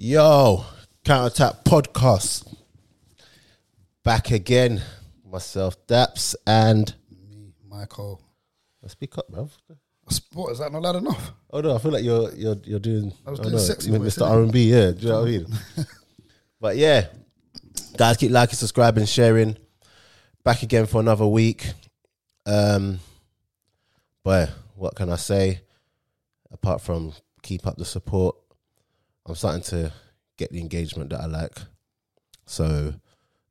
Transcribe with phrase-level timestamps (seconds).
[0.00, 0.64] Yo,
[1.04, 2.54] Counterattack Podcast.
[4.04, 4.80] Back again.
[5.28, 6.94] Myself, Daps, and
[7.28, 8.22] Me, Michael.
[8.86, 9.50] speak up, bro.
[10.34, 11.32] What is that not loud enough?
[11.50, 13.12] Oh no, I feel like you're you're you're doing.
[13.26, 14.24] I was oh, doing sexy you Mr.
[14.24, 14.92] R and B, yeah.
[14.92, 15.46] Do you know what I mean?
[16.60, 17.06] but yeah,
[17.96, 19.56] guys, keep liking, subscribing, sharing.
[20.44, 21.72] Back again for another week.
[22.46, 23.00] Um,
[24.22, 25.62] but what can I say?
[26.52, 28.36] Apart from keep up the support,
[29.28, 29.92] I'm starting to
[30.36, 31.56] get the engagement that I like.
[32.46, 32.94] So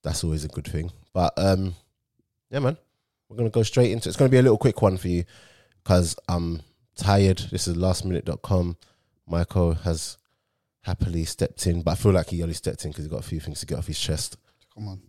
[0.04, 0.92] that's always a good thing.
[1.14, 1.76] But um,
[2.50, 2.78] yeah, man,
[3.30, 4.10] we're gonna go straight into.
[4.10, 5.24] It's gonna be a little quick one for you
[5.84, 6.62] because I'm
[6.96, 7.40] tired.
[7.52, 8.78] This is lastminute.com.
[9.28, 10.18] Michael has
[10.82, 13.28] happily stepped in, but I feel like he only stepped in because he got a
[13.28, 14.38] few things to get off his chest.
[14.74, 15.02] Come on.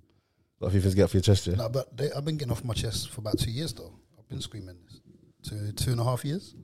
[0.61, 1.55] Got a few things to get off your chest, yeah?
[1.55, 3.93] No, but they, I've been getting off my chest for about two years though.
[4.19, 5.01] I've been screaming this.
[5.49, 6.55] Two two and a half years.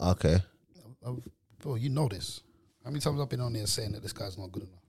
[0.00, 0.38] Okay.
[1.06, 1.20] I've,
[1.60, 2.40] bro, you know this.
[2.84, 4.80] How many times I've been on here saying that this guy's not good enough?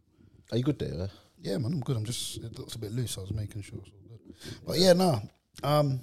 [0.52, 0.94] Are you good there?
[0.94, 1.08] Yeah?
[1.40, 1.98] Yeah, man, I'm good.
[1.98, 3.18] I'm just it looks a bit loose.
[3.18, 4.58] I was making sure it's all good.
[4.66, 5.22] But yeah, no.
[5.64, 6.00] Um,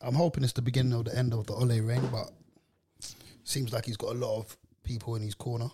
[0.00, 2.30] I'm hoping it's the beginning of the end of the Ole reign, but
[3.44, 5.68] seems like he's got a lot of people in his corner.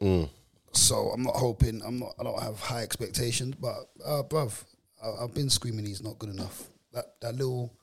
[0.00, 0.28] Mm.
[0.72, 1.82] So I'm not hoping.
[1.84, 2.12] I'm not.
[2.18, 4.64] I don't have high expectations, but uh, bruv,
[5.02, 6.64] I, I've been screaming he's not good enough.
[6.92, 7.74] That that little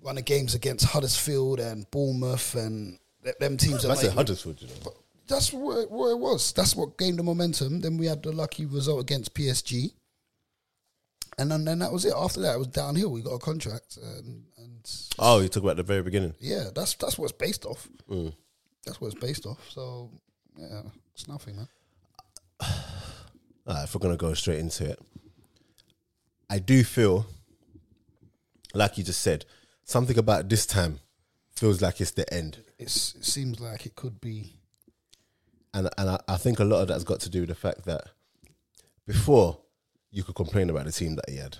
[0.00, 2.98] run of games against Huddersfield and Bournemouth and
[3.40, 3.82] them teams.
[3.82, 4.92] That's make- Huddersfield, you know.
[5.28, 6.52] That's what it, what it was.
[6.52, 7.80] That's what gained the momentum.
[7.80, 9.92] Then we had the lucky result against PSG,
[11.38, 12.14] and then, then that was it.
[12.16, 13.12] After that, it was downhill.
[13.12, 16.34] We got a contract, and, and Oh, you talk about the very beginning.
[16.40, 17.88] yeah, that's that's what it's based off.
[18.10, 18.32] Mm.
[18.84, 19.58] That's what it's based off.
[19.70, 20.10] So
[20.56, 20.82] yeah,
[21.14, 21.68] it's nothing, man.
[23.66, 24.98] Alright, if we're gonna go straight into it,
[26.50, 27.26] I do feel,
[28.74, 29.44] like you just said,
[29.84, 31.00] something about this time
[31.50, 34.54] feels like it's the end, It's, it seems like it could be.
[35.78, 37.84] And and I, I think a lot of that's got to do with the fact
[37.86, 38.02] that
[39.06, 39.58] before
[40.10, 41.56] you could complain about the team that he had,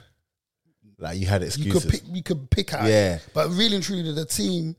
[0.99, 1.83] like you had You excuses.
[1.83, 2.03] could pick.
[2.11, 2.87] You could pick out.
[2.89, 3.19] Yeah.
[3.35, 4.77] But really and truly, the team,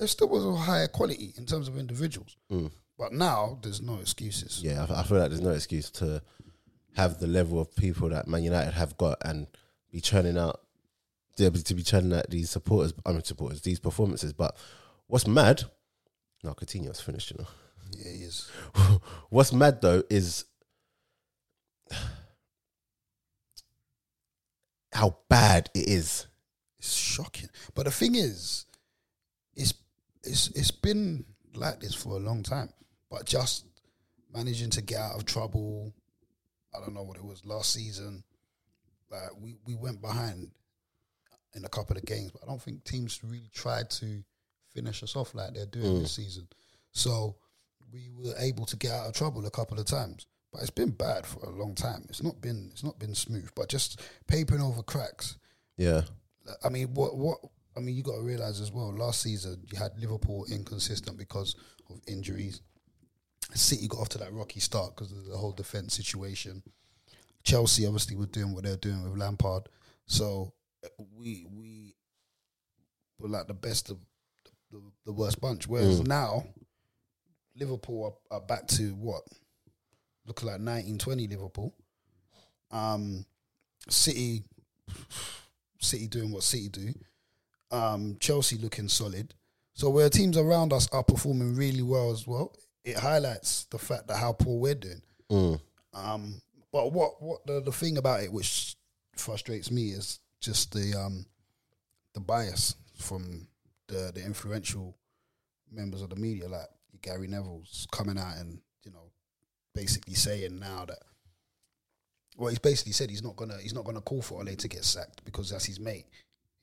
[0.00, 2.36] it still was a higher quality in terms of individuals.
[2.50, 2.70] Mm.
[2.98, 4.62] But now there's no excuses.
[4.62, 6.22] Yeah, I, I feel like there's no excuse to
[6.96, 9.46] have the level of people that Man United have got and
[9.90, 10.60] be churning out,
[11.36, 14.32] to be, to be churning out these supporters, I mean supporters, these performances.
[14.32, 14.56] But
[15.06, 15.62] what's mad?
[16.42, 17.30] No, Coutinho's finished.
[17.30, 17.48] You know,
[17.92, 18.50] Yeah, he is.
[19.30, 20.44] what's mad though is
[24.92, 26.26] how bad it is.
[26.78, 27.48] It's shocking.
[27.74, 28.66] But the thing is,
[29.54, 29.74] it's
[30.22, 31.24] it's it's been
[31.54, 32.70] like this for a long time.
[33.10, 33.66] But just
[34.32, 35.92] managing to get out of trouble,
[36.74, 38.22] I don't know what it was last season.
[39.10, 40.50] Like we, we went behind
[41.54, 44.22] in a couple of games, but I don't think teams really tried to
[44.72, 46.16] finish us off like they're doing this mm.
[46.16, 46.48] season.
[46.92, 47.36] So
[47.92, 50.26] we were able to get out of trouble a couple of times.
[50.52, 52.04] But it's been bad for a long time.
[52.08, 55.36] It's not been it's not been smooth, but just papering over cracks.
[55.76, 56.02] Yeah,
[56.64, 57.38] I mean, what what
[57.76, 58.92] I mean, you got to realize as well.
[58.92, 61.54] Last season, you had Liverpool inconsistent because
[61.88, 62.62] of injuries.
[63.54, 66.62] City got off to that rocky start because of the whole defense situation.
[67.42, 69.68] Chelsea obviously were doing what they're doing with Lampard,
[70.06, 70.52] so
[71.16, 71.94] we we
[73.18, 73.98] were like the best of
[74.70, 75.66] the, the worst bunch.
[75.66, 76.08] Whereas mm.
[76.08, 76.44] now,
[77.60, 79.22] Liverpool are, are back to what
[80.26, 81.74] looking like nineteen twenty Liverpool.
[82.70, 83.24] Um,
[83.88, 84.42] City
[85.78, 86.94] City doing what City do.
[87.70, 89.34] Um, Chelsea looking solid.
[89.74, 92.52] So where teams around us are performing really well as well,
[92.84, 95.02] it highlights the fact that how poor we're doing.
[95.30, 95.60] Mm.
[95.94, 96.42] Um,
[96.72, 98.76] but what what the, the thing about it which
[99.16, 101.26] frustrates me is just the um
[102.14, 103.46] the bias from
[103.88, 104.96] the the influential
[105.70, 106.68] members of the media, like
[107.02, 109.10] Gary Neville's coming out and you know
[109.74, 110.98] basically saying now that
[112.36, 114.84] well he's basically said he's not gonna he's not gonna call for Ole to get
[114.84, 116.06] sacked because that's his mate.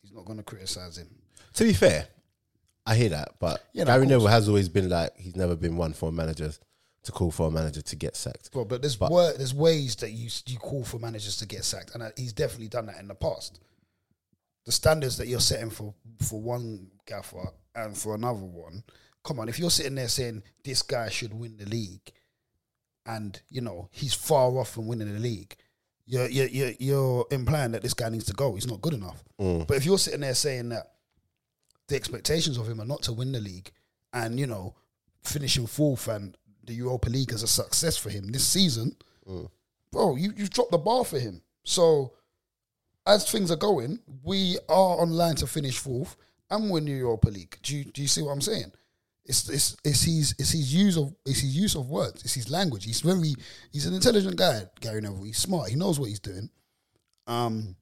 [0.02, 1.10] He's not gonna criticize him.
[1.54, 2.08] To be fair,
[2.86, 5.76] I hear that, but Yeah, no, Gary Neville has always been like he's never been
[5.78, 6.52] one for a manager
[7.04, 8.50] to call for a manager to get sacked.
[8.54, 11.64] Well, but there's But- wor- there's ways that you you call for managers to get
[11.64, 13.60] sacked, and uh, he's definitely done that in the past.
[14.66, 18.84] The standards that you're setting for for one gaffer and for another one,
[19.28, 19.50] come on.
[19.50, 22.12] If you're sitting there saying this guy should win the league,
[23.06, 25.56] and you know he's far off from winning the league,
[26.06, 28.56] you're you're you're, you're implying that this guy needs to go.
[28.56, 29.24] He's not good enough.
[29.40, 29.68] Mm.
[29.68, 30.94] But if you're sitting there saying that
[31.88, 33.72] the expectations of him are not to win the league,
[34.14, 34.76] and you know
[35.24, 38.96] finishing fourth and the Europa League as a success for him this season,
[39.28, 39.50] mm.
[39.92, 41.42] bro, you you've dropped the bar for him.
[41.64, 42.14] So
[43.06, 46.16] as things are going, we are on line to finish fourth
[46.50, 47.58] and win the Europa League.
[47.64, 48.72] Do you, do you see what I'm saying?
[49.28, 52.24] It's it's it's his it's his use of it's his use of words.
[52.24, 52.86] It's his language.
[52.86, 53.36] He's very
[53.74, 55.24] he's an intelligent guy, Gary Neville.
[55.24, 55.70] He's smart.
[55.70, 56.50] He knows what he's doing.
[57.28, 57.76] Um,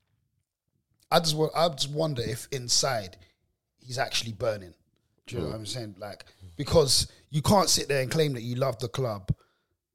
[1.12, 3.18] I just I just wonder if inside
[3.80, 4.74] he's actually burning.
[5.28, 5.96] Do you know what I'm saying?
[6.00, 6.26] Like
[6.58, 9.30] because you can't sit there and claim that you love the club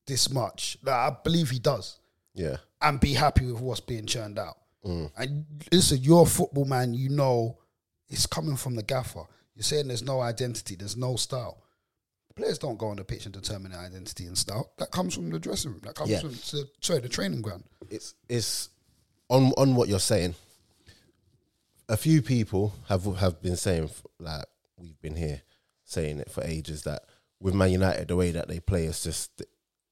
[0.07, 0.77] this much.
[0.83, 1.99] Like, I believe he does
[2.35, 2.57] Yeah.
[2.81, 4.57] and be happy with what's being churned out.
[4.85, 7.59] And listen, you're a football man, you know
[8.09, 9.25] it's coming from the gaffer.
[9.55, 11.63] You're saying there's no identity, there's no style.
[12.37, 14.73] Players don't go on the pitch and determine their identity and style.
[14.79, 15.81] That comes from the dressing room.
[15.85, 16.21] That comes Yeah.
[16.21, 17.65] from the, sorry, the training ground.
[17.91, 18.71] it's it's
[19.29, 20.35] on on what you're saying.
[21.89, 24.45] A few people have have been saying like
[24.79, 25.43] we've been here
[25.85, 27.03] saying it for ages that
[27.41, 29.43] with Man United the way that they play is just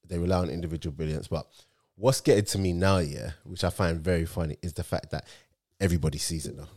[0.06, 1.26] they rely on individual brilliance.
[1.28, 1.46] But
[1.96, 5.26] what's getting to me now, yeah, which I find very funny, is the fact that
[5.80, 6.68] everybody sees it now.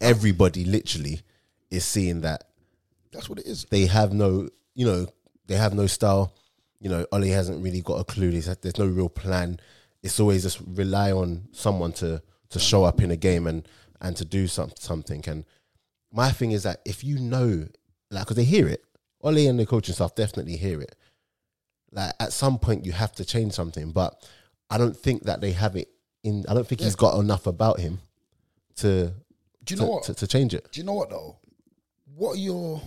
[0.00, 1.20] Everybody literally
[1.74, 2.44] is seeing that
[3.12, 3.66] That's what it is.
[3.70, 5.06] they have no, you know,
[5.46, 6.34] they have no style.
[6.80, 8.30] You know, Ollie hasn't really got a clue.
[8.30, 9.58] There's, there's no real plan.
[10.02, 13.66] It's always just rely on someone to to show up in a game and
[14.00, 15.24] and to do some, something.
[15.26, 15.44] And
[16.12, 17.66] my thing is that if you know,
[18.10, 18.84] like, because they hear it,
[19.22, 20.94] Ollie and the coaching staff definitely hear it.
[21.90, 24.28] Like at some point, you have to change something, but
[24.68, 25.88] I don't think that they have it
[26.22, 26.44] in.
[26.48, 28.00] I don't think he's got enough about him
[28.76, 29.12] to
[29.64, 30.02] Do you know to, what?
[30.04, 30.68] to, to change it.
[30.72, 31.38] Do you know what though?
[32.16, 32.80] What are your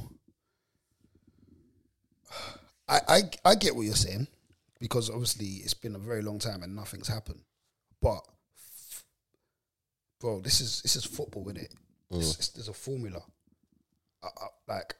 [2.88, 4.28] I, I I get what you're saying
[4.80, 7.42] because obviously it's been a very long time and nothing's happened.
[8.02, 8.22] But
[10.20, 11.74] bro, this is this is football, isn't it?
[12.12, 13.22] It's, it's, there's a formula.
[14.24, 14.96] I, I, like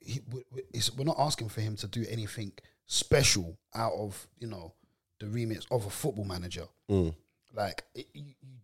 [0.00, 2.52] he, we, we- it's, we're not asking for him to do anything
[2.86, 4.72] special out of you know
[5.20, 6.64] the remit of a football manager.
[6.90, 7.14] Mm.
[7.54, 8.56] Like it, you, you,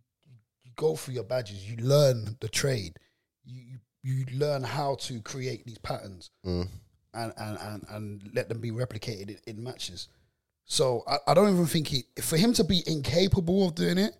[0.63, 2.97] you go through your badges, you learn the trade,
[3.45, 6.67] you you, you learn how to create these patterns Mm.
[7.13, 10.07] and, and, and, and let them be replicated in, in matches.
[10.65, 14.15] So I, I don't even think he for him to be incapable of doing it,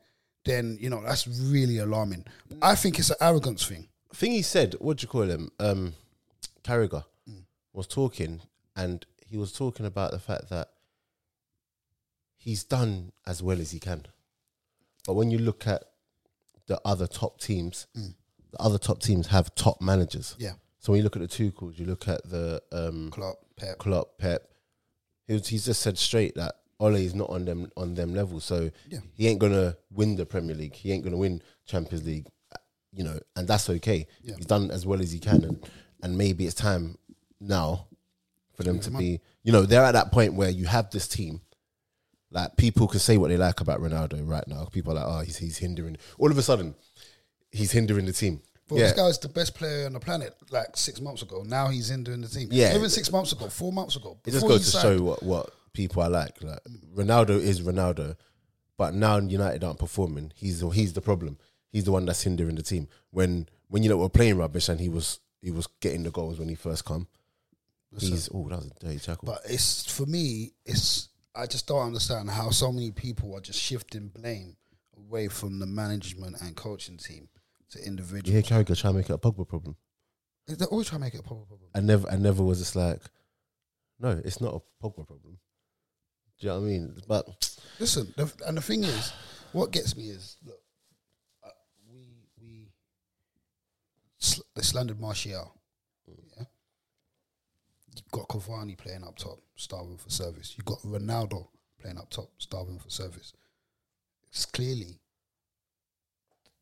[0.45, 2.25] then you know that's really alarming.
[2.61, 3.87] I think it's an arrogance thing.
[4.13, 5.51] thing he said, what do you call him?
[5.59, 5.93] Um,
[6.63, 7.05] Carragher
[7.73, 8.41] was talking,
[8.75, 10.69] and he was talking about the fact that
[12.37, 14.05] he's done as well as he can.
[15.07, 15.83] But when you look at
[16.67, 17.87] the other top teams,
[18.51, 20.35] the other top teams have top managers.
[20.39, 23.77] Yeah, So when you look at the Tuchels, you look at the um, Klopp, Pep.
[23.77, 24.47] Klopp, Pep.
[25.27, 28.39] He was, he's just said straight that Ole is not on them on them level,
[28.39, 28.99] so Yeah.
[29.13, 30.73] he ain't gonna win the Premier League.
[30.73, 32.27] He ain't gonna win Champions League,
[32.91, 34.07] you know, and that's okay.
[34.23, 34.35] Yeah.
[34.37, 35.69] He's done as well as he can, and
[36.01, 36.97] and maybe it's time
[37.39, 37.87] now
[38.55, 41.41] for them to be, you know, they're at that point where you have this team.
[42.31, 44.65] Like people can say what they like about Ronaldo right now.
[44.65, 45.97] People are like, oh, he's he's hindering.
[46.17, 46.73] All of a sudden,
[47.51, 48.41] he's hindering the team.
[48.67, 51.43] But yeah, this guy was the best player on the planet like six months ago.
[51.45, 52.47] Now he's hindering the team.
[52.51, 52.73] Yeah.
[52.73, 54.17] even six months ago, four months ago.
[54.25, 54.99] It just goes to signed.
[54.99, 56.41] show what, what people are like.
[56.41, 56.59] Like
[56.95, 58.15] Ronaldo is Ronaldo,
[58.77, 60.31] but now United aren't performing.
[60.35, 61.37] He's he's the problem.
[61.69, 62.87] He's the one that's hindering the team.
[63.09, 66.39] When when you know we're playing rubbish and he was he was getting the goals
[66.39, 67.07] when he first come.
[67.97, 69.25] He's oh that was a dirty tackle.
[69.25, 73.59] But it's for me, it's I just don't understand how so many people are just
[73.59, 74.55] shifting blame
[74.97, 77.27] away from the management and coaching team
[77.71, 78.29] to you individuals.
[78.31, 79.75] hear Carragher try to make it a Pogba problem,
[80.47, 81.69] They always try to make it a pogba problem.
[81.73, 83.01] and never and never was just like,
[83.99, 85.37] no, it's not a Pogba problem.
[86.39, 87.01] Do you know what I mean?
[87.07, 89.13] But Listen, the, and the thing is,
[89.51, 90.59] what gets me is look,
[91.43, 91.49] uh,
[91.91, 92.71] we we
[94.17, 95.53] sl- they slandered Martial.
[96.07, 96.45] Yeah,
[97.95, 100.55] you've got Cavani playing up top, starving for service.
[100.57, 101.47] You've got Ronaldo
[101.79, 103.33] playing up top, starving for service.
[104.29, 104.99] It's clearly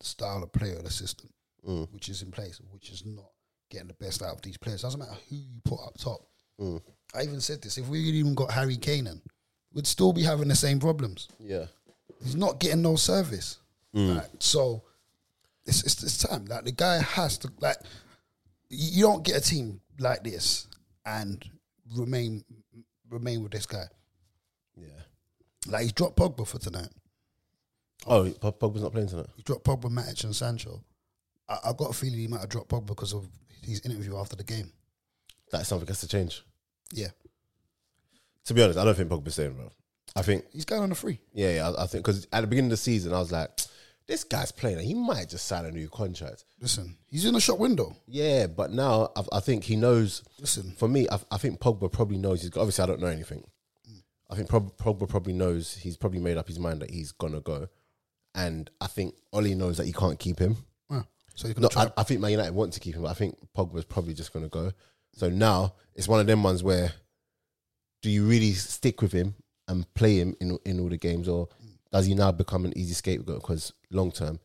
[0.00, 1.30] the style of play of the system,
[1.66, 3.30] mm, which is in place, which is not
[3.70, 4.82] getting the best out of these players.
[4.82, 6.20] Doesn't matter who you put up top.
[6.60, 6.80] mm,
[7.14, 9.20] I even said this: if we even got Harry Kane, in,
[9.72, 11.28] we'd still be having the same problems.
[11.38, 11.66] yeah,
[12.22, 13.58] He's not getting no service.
[13.94, 14.16] Mm.
[14.16, 14.82] Like, so
[15.66, 16.44] it's, it's it's time.
[16.46, 17.76] Like the guy has to like
[18.68, 20.66] you you don't get a team like this
[21.04, 21.44] and
[21.94, 22.44] remain
[23.10, 23.84] remain with this guy.
[24.76, 24.86] yeah.
[25.66, 26.88] Like he's dropped Pogba for tonight.
[28.06, 29.26] Oh, Pog- Pogba's not playing tonight.
[29.36, 30.82] He dropped Pogba, Matic, and Sancho.
[31.48, 33.28] I, I got a feeling he might have dropped Pogba because of
[33.62, 34.72] his interview after the game.
[35.50, 36.42] That's something has to change.
[36.92, 37.08] Yeah,
[38.46, 39.70] To be honest, I don't think Pogba's staying, bro.
[40.16, 41.20] I think he's going on a free.
[41.32, 43.48] Yeah, yeah, I, I think because at the beginning of the season, I was like,
[44.08, 44.80] this guy's playing.
[44.80, 46.44] He might just sign a new contract.
[46.60, 47.94] Listen, he's in the shop window.
[48.08, 50.24] Yeah, but now I, I think he knows.
[50.40, 52.42] Listen, For me, I, I think Pogba probably knows.
[52.42, 53.44] He's obviously I don't know anything.
[53.88, 54.02] Mm.
[54.30, 55.76] I think Pog- Pogba probably knows.
[55.76, 57.68] He's probably made up his mind that he's gonna go,
[58.34, 60.56] and I think Ollie knows that he can't keep him.
[60.90, 61.02] yeah.
[61.34, 61.92] so he's No, gonna try.
[61.96, 64.32] I, I think Man United want to keep him, but I think Pogba's probably just
[64.32, 64.72] gonna go.
[65.14, 66.92] So now it's one of them ones where
[68.02, 69.34] do you really stick with him
[69.68, 71.48] and play him in in all the games, or
[71.92, 74.38] does he now become an easy scapegoat because long term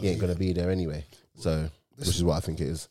[0.00, 1.04] he ain't going to be there anyway?
[1.36, 2.88] So This which is what I think it is.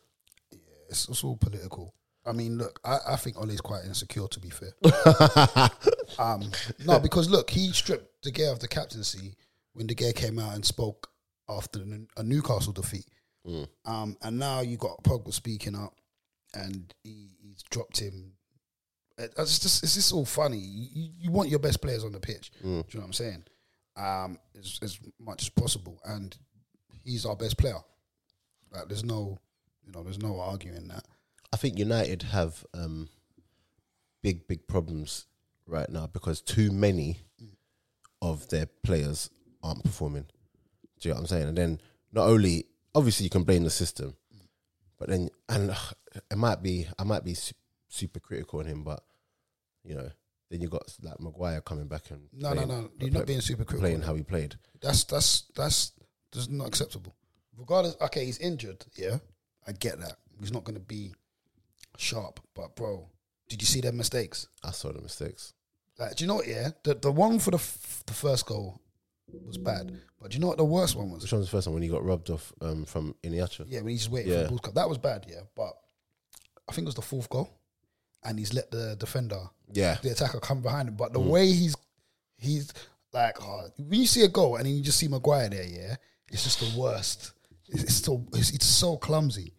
[0.90, 1.94] it's, it's all political.
[2.26, 4.28] I mean, look, I, I think Ole's quite insecure.
[4.28, 4.74] To be fair,
[6.20, 6.52] um,
[6.86, 9.36] no, because look, he stripped De Gea of the captaincy
[9.74, 11.10] when De Gea came out and spoke
[11.50, 13.06] after the- a Newcastle defeat.
[13.86, 15.96] Um, and now you got Pogba speaking up,
[16.53, 18.34] and he, he's dropped him.
[19.18, 20.58] It- It's just it's just all funny.
[20.60, 22.51] You, you want your best players on the pitch.
[22.62, 23.44] Do you know what I'm saying?
[23.96, 26.36] Um, as, as much as possible, and
[27.03, 27.80] he's our best player.
[28.72, 29.38] Like, there's no,
[29.86, 31.06] you know, there's no arguing that.
[31.51, 33.10] I think United have um,
[34.24, 35.27] big, big problems
[35.68, 37.20] right now because too many
[38.22, 39.30] of their players
[39.63, 40.25] aren't performing.
[41.00, 41.48] Do you know what I'm saying?
[41.50, 44.15] And then not only, obviously, you can blame the system,
[45.00, 45.75] but then, and
[46.32, 47.55] it might be, I might be su-
[47.89, 49.03] super critical on him, but
[49.84, 50.10] you know,
[50.50, 52.89] then you got like Maguire coming back and No, playing, no, no.
[53.00, 53.82] You're not being super critical.
[53.82, 54.55] playing how he played.
[54.82, 55.91] That's that's that's
[56.32, 57.15] that's not acceptable.
[57.58, 58.86] Regardless, okay, he's injured.
[58.96, 59.17] Yeah,
[59.67, 60.17] I get that.
[60.39, 61.13] He's not going to be
[61.98, 62.39] sharp.
[62.55, 63.10] But bro,
[63.50, 64.48] did you see their mistakes?
[64.63, 65.53] I saw the mistakes.
[66.00, 66.48] Like, do you know what?
[66.48, 68.79] Yeah, the the one for the f- the first goal
[69.32, 69.92] was bad.
[70.20, 71.24] But do you know what the worst one was?
[71.24, 73.65] Which was the first one when he got robbed off um, from Iheanacho?
[73.68, 74.74] Yeah, when he's just waiting for the ball to come.
[74.75, 75.25] That was bad.
[75.27, 75.74] Yeah, but
[76.70, 77.50] I think it was the fourth goal,
[78.24, 80.96] and he's let the defender Yeah, the attacker come behind him.
[80.96, 81.75] But the way he's
[82.38, 82.74] he's
[83.13, 85.96] like oh, when you see a goal and then you just see Maguire there, yeah,
[86.30, 87.34] it's just the worst.
[87.70, 89.53] It's, it's so it's, it's so clumsy.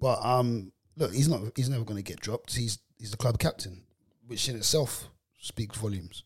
[0.00, 2.54] But um, look, he's not he's never going to get dropped.
[2.54, 3.82] He's he's the club captain,
[4.26, 5.08] which in itself
[5.38, 6.24] speaks volumes.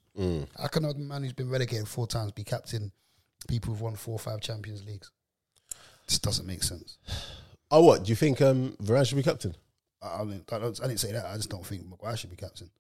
[0.59, 2.93] How can a man who's been relegated four times be captain?
[3.49, 5.11] People who've won four or five Champions Leagues.
[6.07, 6.99] This doesn't make sense.
[7.71, 8.41] Oh, what do you think?
[8.41, 9.55] Um, Varane should be captain?
[10.01, 11.27] I, I, didn't, I, I didn't say that.
[11.27, 12.71] I just don't think Maguire should be captain.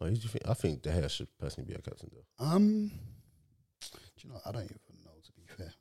[0.00, 0.48] Oh, who do you think?
[0.48, 2.44] I think De Gea should personally be a captain though.
[2.44, 2.90] Um,
[3.80, 4.40] do you know?
[4.44, 5.12] I don't even know.
[5.24, 5.72] To be fair,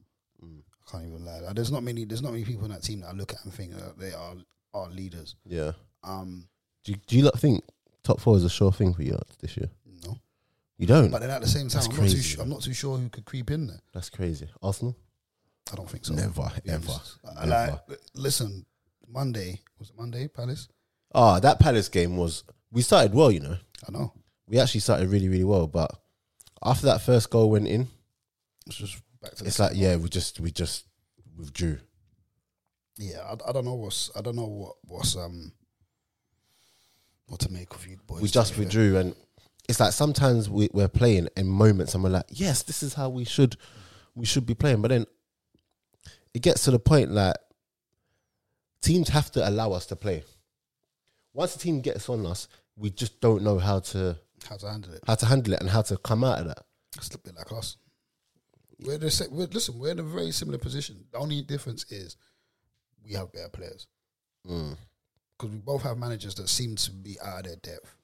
[0.43, 1.41] I can't even lie.
[1.53, 2.05] There's not many.
[2.05, 4.35] There's not many people in that team that I look at and think they are
[4.73, 5.35] are leaders.
[5.45, 5.71] Yeah.
[6.03, 6.47] Um,
[6.83, 7.63] Do you, do you think
[8.03, 9.69] top four is a sure thing for you this year?
[10.83, 11.11] You don't.
[11.11, 12.21] But then at the same time, That's I'm not crazy, too.
[12.23, 13.79] Su- I'm not too sure who could creep in there.
[13.93, 14.49] That's crazy.
[14.61, 14.97] Arsenal?
[15.71, 16.13] I don't think so.
[16.13, 16.91] Never, ever.
[17.25, 17.81] Uh, never.
[17.87, 18.65] Like, listen,
[19.07, 20.67] Monday was it Monday Palace?
[21.15, 22.43] Ah, that Palace game was.
[22.71, 23.55] We started well, you know.
[23.87, 24.11] I know.
[24.45, 25.89] We actually started really, really well, but
[26.65, 27.87] after that first goal went in,
[28.67, 30.83] It's just back to it's like yeah, we just we just
[31.37, 31.77] withdrew.
[32.97, 33.21] yeah.
[33.21, 34.11] I, I don't know what's.
[34.17, 35.53] I don't know what what's um.
[37.27, 38.21] What to make of you boys?
[38.21, 38.65] we to just be fair.
[38.65, 39.15] withdrew, and
[39.69, 43.09] it's like sometimes we, we're playing in moments, and we're like, yes, this is how
[43.09, 43.55] we should
[44.15, 45.05] we should be playing, but then
[46.33, 47.35] it gets to the point like
[48.81, 50.23] teams have to allow us to play.
[51.33, 54.17] Once the team gets on us, we just don't know how to
[54.49, 55.01] How to handle it?
[55.07, 56.63] how to handle it and how to come out of that.
[56.97, 57.77] It's a bit like us.
[58.79, 59.79] We're the we're, listen.
[59.79, 61.05] We're in a very similar position.
[61.11, 62.17] The only difference is
[63.03, 63.87] we have better players
[64.47, 64.75] Mm.
[65.37, 67.95] because we both have managers that seem to be out of their depth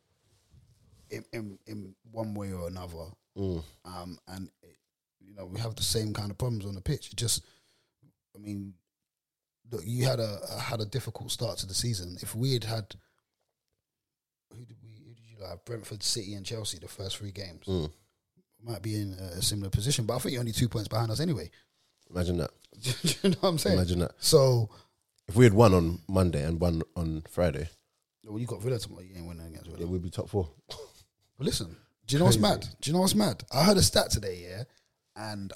[1.12, 3.06] in in, in one way or another.
[3.38, 3.64] Mm.
[3.86, 4.78] Um, and it,
[5.20, 7.10] you know we have the same kind of problems on the pitch.
[7.12, 7.46] It just,
[8.36, 8.74] I mean,
[9.72, 12.18] look, you had a had a difficult start to the season.
[12.22, 12.96] If we had had,
[14.52, 14.90] who did we?
[15.06, 15.64] Who did you have?
[15.66, 17.66] Brentford, City, and Chelsea the first three games.
[17.68, 17.92] Mm.
[18.62, 21.12] Might be in a, a similar position, but I think you're only two points behind
[21.12, 21.50] us anyway.
[22.12, 22.52] Imagine that.
[22.82, 22.92] Do
[23.24, 23.78] you know what I'm saying?
[23.78, 24.12] Imagine that.
[24.20, 24.70] So,
[25.30, 27.70] If we had won on Monday and won on Friday,
[28.26, 29.04] well, you got Villa tomorrow.
[29.04, 29.80] You ain't winning against Villa.
[29.80, 30.50] it would be top four.
[31.40, 32.68] But listen, do you know what's mad?
[32.82, 33.44] Do you know what's mad?
[33.52, 34.64] I heard a stat today, yeah,
[35.16, 35.54] and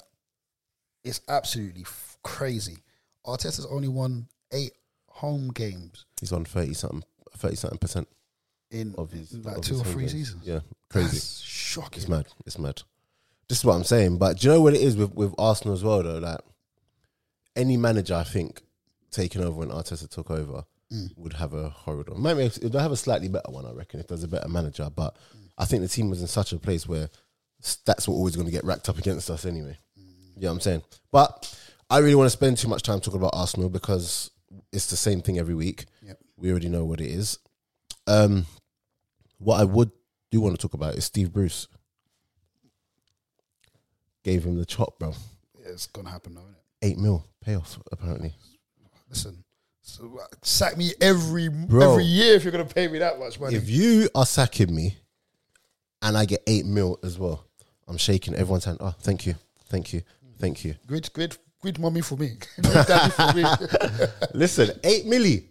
[1.04, 2.78] it's absolutely f- crazy.
[3.26, 4.72] Arteta's only won eight
[5.08, 7.04] home games He's on thirty something,
[7.36, 8.08] thirty something percent
[8.70, 10.12] in of his like of two his or home three games.
[10.12, 10.46] seasons.
[10.46, 11.08] Yeah, crazy.
[11.08, 11.98] That's shocking.
[12.00, 12.26] It's mad.
[12.46, 12.82] It's mad.
[13.48, 14.16] This is what I'm saying.
[14.16, 16.18] But do you know what it is with, with Arsenal as well, though?
[16.18, 16.40] Like
[17.54, 18.62] any manager, I think,
[19.10, 21.10] taking over when Arteta took over mm.
[21.18, 22.18] would have a horrible.
[22.18, 24.88] Might make, they'll have a slightly better one, I reckon, if there's a better manager.
[24.94, 25.43] But mm.
[25.56, 27.08] I think the team was in such a place where
[27.62, 29.78] stats were always going to get racked up against us anyway.
[29.96, 30.82] You know what I'm saying?
[31.12, 31.56] But
[31.88, 34.30] I really want to spend too much time talking about Arsenal because
[34.72, 35.86] it's the same thing every week.
[36.02, 36.18] Yep.
[36.36, 37.38] We already know what it is.
[38.06, 38.46] Um,
[39.38, 39.90] what I would
[40.30, 41.68] do want to talk about is Steve Bruce.
[44.24, 45.14] Gave him the chop, bro.
[45.60, 46.62] Yeah, it's gonna happen, though, isn't it?
[46.82, 48.34] Eight mil payoff, apparently.
[49.08, 49.44] Listen,
[49.82, 51.92] so, uh, sack me every Bro.
[51.92, 53.54] every year if you're gonna pay me that much money.
[53.54, 54.96] If you are sacking me
[56.04, 57.44] and I get eight mil as well,
[57.88, 58.78] I'm shaking everyone's hand.
[58.80, 59.34] Oh, thank you.
[59.68, 60.02] Thank you.
[60.38, 60.74] Thank you.
[60.86, 62.36] Great, great, great mommy for me.
[62.62, 63.44] For me.
[64.34, 65.44] Listen, eight milli.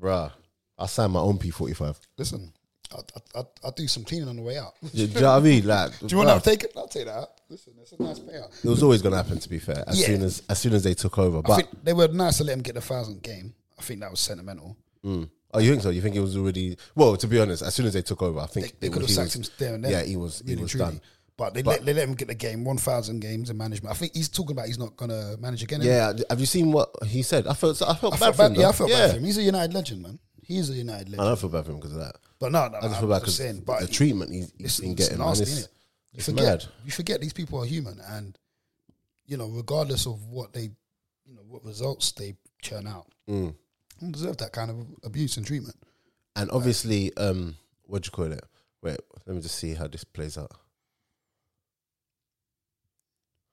[0.00, 0.30] Bruh.
[0.78, 1.96] I'll sign my own P45.
[2.18, 2.52] Listen,
[2.92, 2.98] I
[3.38, 4.74] I I do some cleaning on the way out.
[4.82, 5.66] Do you know what I mean?
[5.66, 6.72] Like, Do you want to take it?
[6.76, 7.28] I'll take that.
[7.48, 8.64] Listen, it's a nice payout.
[8.64, 9.38] It was always going to happen.
[9.38, 10.06] To be fair, as Yeah.
[10.06, 12.44] soon as as soon as they took over, I but think they were nice to
[12.44, 13.54] let him get the thousand game.
[13.78, 14.76] I think that was sentimental.
[15.04, 15.28] mm.
[15.54, 15.90] Oh, you think so?
[15.90, 16.76] You think it was already?
[16.94, 19.02] Well, to be honest, as soon as they took over, I think they it could
[19.02, 19.92] have sacked was- him there and then.
[19.92, 20.84] Yeah, he was he was truly.
[20.86, 21.00] done.
[21.36, 23.92] But they, But- let, they let him get the game, 1,000 games in management.
[23.92, 25.82] I think he's talking about he's not going to manage again.
[25.82, 27.48] Yeah, have you seen what he said?
[27.48, 28.54] I felt I felt I bad felt for him.
[28.60, 28.96] yeah, I felt yeah.
[28.98, 29.24] bad for him.
[29.24, 30.18] He's a United legend, man.
[30.42, 31.22] He's a United legend.
[31.22, 32.16] I don't feel bad for him because of that.
[32.38, 35.18] But no, no, I just feel bad because the treatment he's, he's been getting.
[35.18, 35.62] nasty, it's, innit?
[36.12, 36.64] You it's forget, mad.
[36.84, 38.38] you forget these people are human, and
[39.26, 40.70] you know, regardless of what they,
[41.26, 43.54] you know, what results they churn out, Mm.
[44.12, 45.76] Deserve that kind of abuse and treatment.
[46.36, 48.44] And obviously, um, what do you call it?
[48.82, 50.50] Wait, let me just see how this plays out.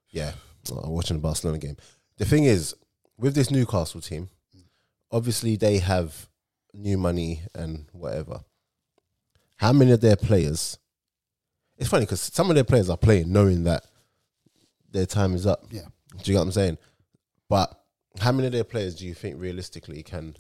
[0.09, 0.33] Yeah,
[0.69, 1.77] I'm watching the Barcelona game.
[2.17, 2.75] The thing is,
[3.17, 4.29] with this Newcastle team,
[5.11, 6.27] obviously they have
[6.73, 8.41] new money and whatever.
[9.57, 10.77] How many of their players?
[11.77, 13.85] It's funny because some of their players are playing knowing that
[14.91, 15.65] their time is up.
[15.71, 15.85] Yeah.
[16.11, 16.77] Do you get what I'm saying?
[17.47, 17.80] But
[18.19, 20.35] how many of their players do you think realistically can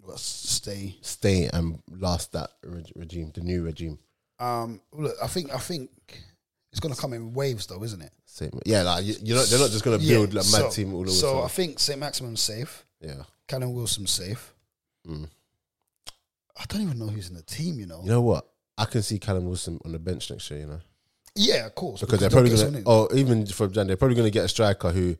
[0.00, 0.96] Well, stay.
[1.02, 3.98] stay and last that reg- regime, the new regime.
[4.38, 5.90] Um, look, I think I think
[6.70, 8.12] it's going to come in waves, though, isn't it?
[8.26, 9.46] Same, yeah, like you, you're not.
[9.46, 11.10] They're not just going to build Yeah, like mad so, team all over.
[11.10, 11.98] So I think St.
[12.00, 12.84] Maximin's safe.
[13.00, 14.52] yeah, Callum Wilson's safe.
[15.06, 15.28] Mm.
[16.56, 17.78] I don't even know who's in the team.
[17.78, 18.00] You know.
[18.02, 18.48] you know what?
[18.76, 20.60] I can see Callum Wilson on the bench next year.
[20.60, 20.80] You know,
[21.36, 22.00] Yeah, of course.
[22.00, 24.48] because they're probably going to, or even from Jan, they're probably going to get a
[24.48, 25.16] striker who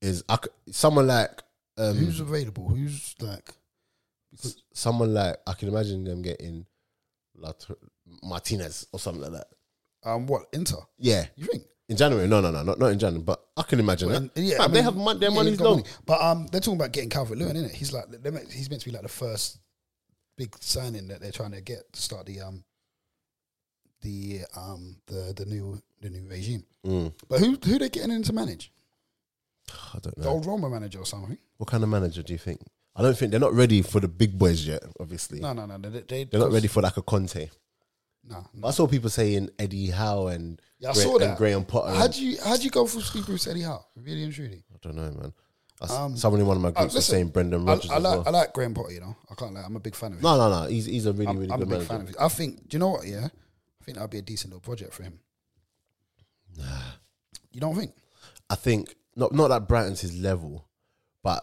[0.00, 1.42] is I c- someone like
[1.78, 2.68] um, who's available?
[2.68, 3.50] Who's like?
[4.42, 6.66] s- someone like I can imagine them getting
[7.36, 7.56] like
[8.22, 9.48] Martinez or something like that.
[10.08, 10.76] Um, what Inter?
[10.98, 11.64] Yeah, You think?
[11.88, 12.26] in January.
[12.28, 13.24] No, no, no, not not in January.
[13.24, 14.40] But I can imagine Well, that.
[14.40, 15.76] yeah, Fam, I they mean, have mon- their yeah, money's he's got long.
[15.80, 15.88] money.
[16.04, 17.74] But um, they're talking about getting Calvert Lewin, isn't it?
[17.76, 19.58] He's like they're meant, he's meant to be like the first
[20.38, 22.62] big signing that they're trying to get to start the um
[24.02, 26.64] the um the the new the new regime.
[26.86, 27.12] Mm.
[27.28, 28.70] But who who they getting in to manage?
[29.70, 30.22] I don't know.
[30.24, 31.36] The old Roma manager or something?
[31.58, 32.60] What kind of manager do you think?
[32.94, 34.82] I don't think they're not ready for the big boys yet.
[35.00, 35.76] Obviously, No, no, no.
[35.78, 37.48] They, they, they're not ready for like a Conte.
[38.28, 41.38] No, I saw people saying Eddie Howe and, Yeah, I Gra- saw and that.
[41.38, 41.88] Graham Potter.
[41.90, 43.84] and- How'd you how'd you go for Steve Bruce Eddie Howe?
[43.96, 44.64] Really and truly.
[44.72, 45.32] I don't know, man.
[45.80, 47.90] I s- Um, someone in one of my groups was listen, saying Brendan I, Rodgers
[47.90, 48.24] I as like well.
[48.26, 48.92] I like Graham Potter.
[48.94, 49.62] You know, I can't lie.
[49.62, 50.22] I'm a big fan of him.
[50.22, 50.68] no, no, no.
[50.68, 51.88] He's he's a really I'm, really I'm a good big manager.
[51.88, 52.14] fan of him.
[52.18, 52.68] I think.
[52.68, 53.06] Do you know what?
[53.06, 55.20] Yeah, I think that'd be a decent little project for him.
[56.56, 56.64] Nah.
[57.52, 57.92] You don't think?
[58.50, 60.68] I think not not that Brighton's his level,
[61.22, 61.42] but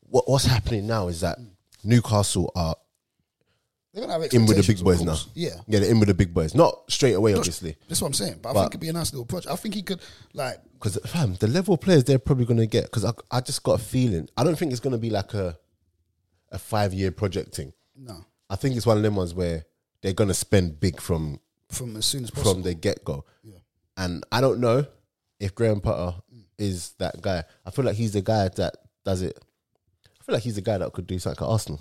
[0.00, 1.38] what what's happening now is that
[1.84, 2.74] Newcastle are
[3.94, 5.16] They're gonna have in with the big boys now.
[5.34, 6.54] Yeah, Yeah, they're in with the big boys.
[6.54, 8.40] Not straight away, obviously, that's what I'm saying.
[8.42, 9.52] But, I But- think it'd be a nice little project.
[9.52, 10.00] I think he could
[10.34, 10.60] like.
[10.74, 12.84] because fam, the level of players they're probably going to get.
[12.84, 14.28] Because I, I just got a feeling.
[14.36, 15.56] I don't think it's going to be like a
[16.50, 17.72] a five year project thing.
[17.96, 19.64] No, I think it's one of them ones where
[20.02, 22.54] they're going to spend big from from as soon as possible.
[22.54, 23.24] from the get go.
[23.42, 23.58] Yeah.
[23.96, 24.86] And I don't know
[25.40, 26.16] if Graham Potter
[26.58, 27.44] is that guy.
[27.64, 29.38] I feel like he's the guy that does it.
[30.04, 31.80] I feel like he's the guy that could do something at Arsenal,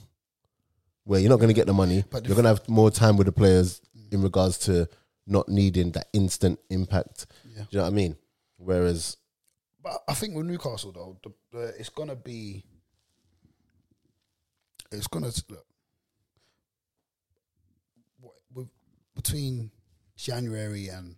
[1.03, 3.17] where you're not going to get the money, But you're going to have more time
[3.17, 4.87] with the players in regards to
[5.25, 7.27] not needing that instant impact.
[7.45, 7.63] Yeah.
[7.63, 8.15] Do you know what I mean?
[8.57, 9.17] Whereas,
[9.83, 12.63] But I think with Newcastle though, the, the, it's gonna be.
[14.91, 15.65] It's gonna look.
[18.53, 18.67] What,
[19.15, 19.71] between
[20.15, 21.15] January and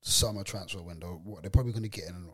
[0.00, 2.30] summer transfer window, what they're probably gonna get in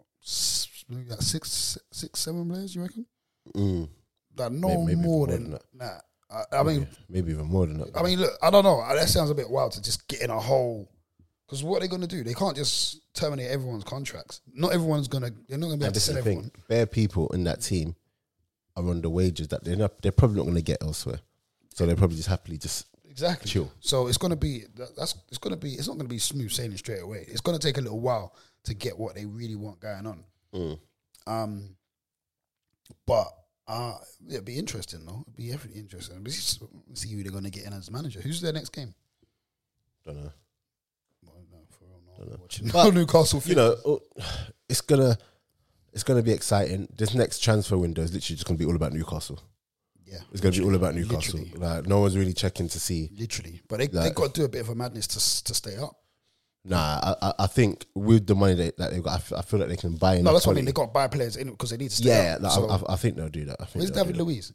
[0.89, 2.75] maybe like six, six, seven players.
[2.75, 3.07] You reckon?
[3.55, 3.89] mm,
[4.37, 6.03] Like no Maybe- maybe more more than than that.
[6.31, 7.95] I, I mean, maybe even more than that.
[7.95, 8.83] I mean, look, I don't know.
[8.95, 10.89] That sounds a bit wild to just get in a whole.
[11.47, 12.25] Because what are they going to do?
[12.25, 14.41] They can't just terminate everyone's contracts.
[14.55, 15.35] Not everyone's going to.
[15.49, 16.45] They're not going to be able to sell everyone.
[16.45, 17.95] thing: bare people in that team
[18.77, 20.01] are on the wages that they're not.
[20.01, 21.21] They're probably not going to get elsewhere,
[21.75, 23.51] so they're probably just happily just Exactly.
[23.51, 23.71] chill.
[23.81, 24.65] So it's going to be
[24.97, 27.27] that's it's going to be it's not going to be smooth sailing straight away.
[27.29, 30.25] It's going to take a little while to get what they really want going on.
[30.55, 30.79] Mm.
[31.27, 31.77] Um,
[33.07, 33.29] but
[33.69, 33.95] uh,
[34.29, 35.25] it'd be interesting though.
[35.27, 36.23] It'd be definitely interesting.
[36.23, 36.63] But just
[36.95, 38.21] see who they're going to get in as manager.
[38.21, 38.95] Who's their next game?
[40.05, 40.33] Don't know.
[41.25, 42.37] Well, no, for real, no.
[42.41, 43.43] Watching But, Newcastle.
[43.45, 44.01] you know, oh,
[44.69, 45.17] it's gonna
[45.93, 46.89] it's gonna be exciting.
[46.97, 49.41] This next transfer window is literally just gonna be all about Newcastle.
[50.05, 51.39] yeah, It's gonna be all about Newcastle.
[51.41, 51.59] Literally.
[51.67, 53.11] Like no one's really checking to see.
[53.17, 53.61] literally.
[53.69, 55.97] But they they got to do a bit of a madness to to stay up.
[56.65, 59.59] Nah, I, I, think with the money that, that they've got, I f- I feel
[59.59, 60.21] like they can buy.
[60.21, 60.65] No, that's what I mean.
[60.65, 62.43] They got to buy players in because they need to stay Yeah, up.
[62.43, 63.57] like, So, I, I, think they'll do that.
[63.59, 64.17] I think where's David.
[64.17, 64.53] Luiz?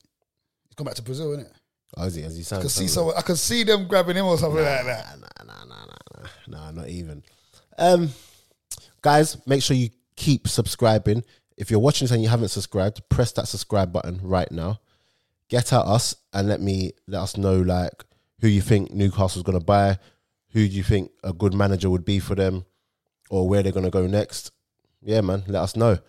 [0.68, 1.52] He's gone back to Brazil, isn't it?
[1.98, 2.22] Oh, is he?
[2.22, 3.14] Has he I can see somewhere?
[3.16, 5.20] so I can see them grabbing him or something like that.
[5.20, 5.86] Nah, nah, nah, nah,
[6.22, 7.24] nah, nah, not even.
[7.78, 8.10] Um,
[9.02, 11.24] guys, make sure you keep subscribing.
[11.58, 14.80] If you're watching this and you haven't subscribed, press that subscribe button right now.
[15.50, 18.04] get at us and let me let us know like
[18.42, 19.98] who you think Newcastle's going to buy,
[20.58, 22.66] who do you think a good manager would be for them,
[23.30, 24.52] or where they're going to go next.
[25.04, 26.00] Yeah, man, let us know.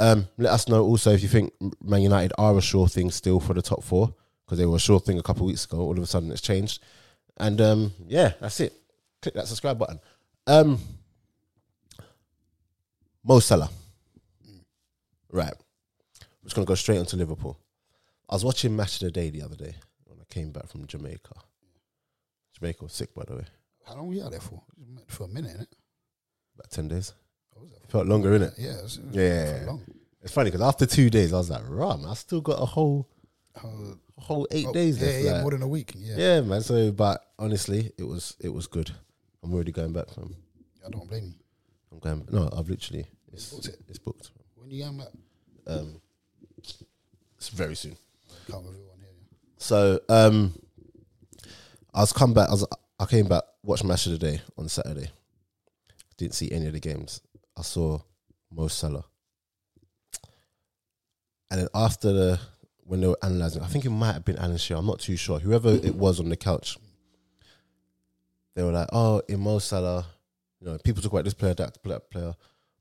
[0.00, 3.38] Um, let us know also if you think Man United are a sure thing still
[3.38, 4.12] for the top four
[4.44, 5.78] because they were a sure thing a couple of weeks ago.
[5.78, 6.82] All of a sudden, it's changed.
[7.36, 8.72] And um, yeah, that's it.
[9.22, 10.00] Click that subscribe button.
[10.48, 10.80] Um,
[13.22, 13.70] Mo Salah.
[15.30, 15.54] Right.
[15.54, 17.56] I'm just gonna go straight onto Liverpool.
[18.28, 19.76] I was watching Match of the Day the other day
[20.06, 21.36] when I came back from Jamaica.
[22.54, 23.44] Jamaica was sick, by the way.
[23.86, 24.62] How long were you out there for?
[25.08, 25.66] For a minute, innit?
[26.56, 27.12] About ten days.
[27.52, 27.90] What was that?
[27.90, 28.54] Felt longer, innit?
[28.58, 29.64] Yeah, it was- it was Yeah.
[29.66, 29.82] long.
[30.22, 32.64] It's funny because after two days, I was like, "Right, man, I still got a
[32.64, 33.08] whole,
[33.56, 35.92] Uh, a whole eight oh, days Yeah, yeah, like- more than a week.
[35.96, 36.62] Yeah, yeah, man.
[36.62, 38.90] So, but honestly, it was it was good.
[39.42, 40.08] I'm already going back.
[40.10, 40.34] Fam.
[40.84, 41.34] I don't blame you.
[41.92, 42.26] I'm going.
[42.32, 43.80] No, I've literally it's booked it?
[43.88, 44.30] it's booked.
[44.56, 45.12] When you going back?
[45.66, 46.00] Um,
[47.36, 47.96] it's very soon.
[48.46, 49.08] Can't everyone here.
[49.58, 50.58] So, um,
[51.92, 52.48] I was come back.
[52.48, 52.66] I was
[52.98, 55.10] I came back, watched match of the day on Saturday.
[56.16, 57.20] Didn't see any of the games.
[57.56, 57.98] I saw
[58.52, 59.04] Mo Salah,
[61.50, 62.40] and then after the
[62.84, 64.78] when they were analyzing, I think it might have been Alan Shearer.
[64.78, 65.38] I'm not too sure.
[65.38, 66.78] Whoever it was on the couch,
[68.54, 70.06] they were like, "Oh, in Mo Salah,
[70.60, 72.34] you know, people talk about this player, that player.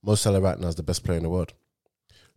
[0.03, 1.53] Mo Salah right now is the best player in the world."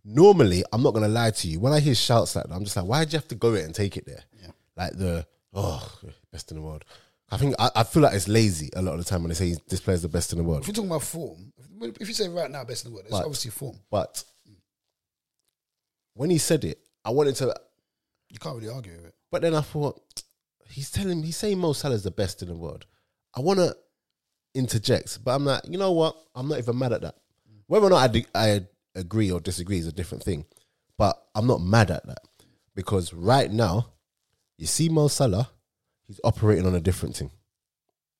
[0.03, 1.59] Normally, I'm not gonna lie to you.
[1.59, 3.65] When I hear shouts like that, I'm just like, "Why'd you have to go it
[3.65, 4.51] and take it there?" Yeah.
[4.75, 5.99] Like the oh,
[6.31, 6.85] best in the world.
[7.29, 9.35] I think I, I feel like it's lazy a lot of the time when they
[9.35, 10.61] say this player's the best in the world.
[10.61, 13.11] If you're talking about form, if, you say right now best in the world, it's
[13.11, 13.77] But- obviously form.
[13.91, 14.23] But
[16.13, 17.53] when he said it, I wanted to,
[18.29, 19.15] You can't really argue with it.
[19.31, 20.01] but then I thought
[20.69, 22.85] he's telling he's saying Mo Salah's the best in the world.
[23.35, 23.75] I want to
[24.53, 26.15] interject, but I'm like, you know what?
[26.33, 27.15] I'm not even mad at that.
[27.67, 30.45] Whether or not I I agree or disagree is a different thing,
[30.97, 32.19] but I'm not mad at that
[32.73, 33.91] because right now,
[34.57, 35.49] you see Mo Salah,
[36.07, 37.31] he's operating on a different thing.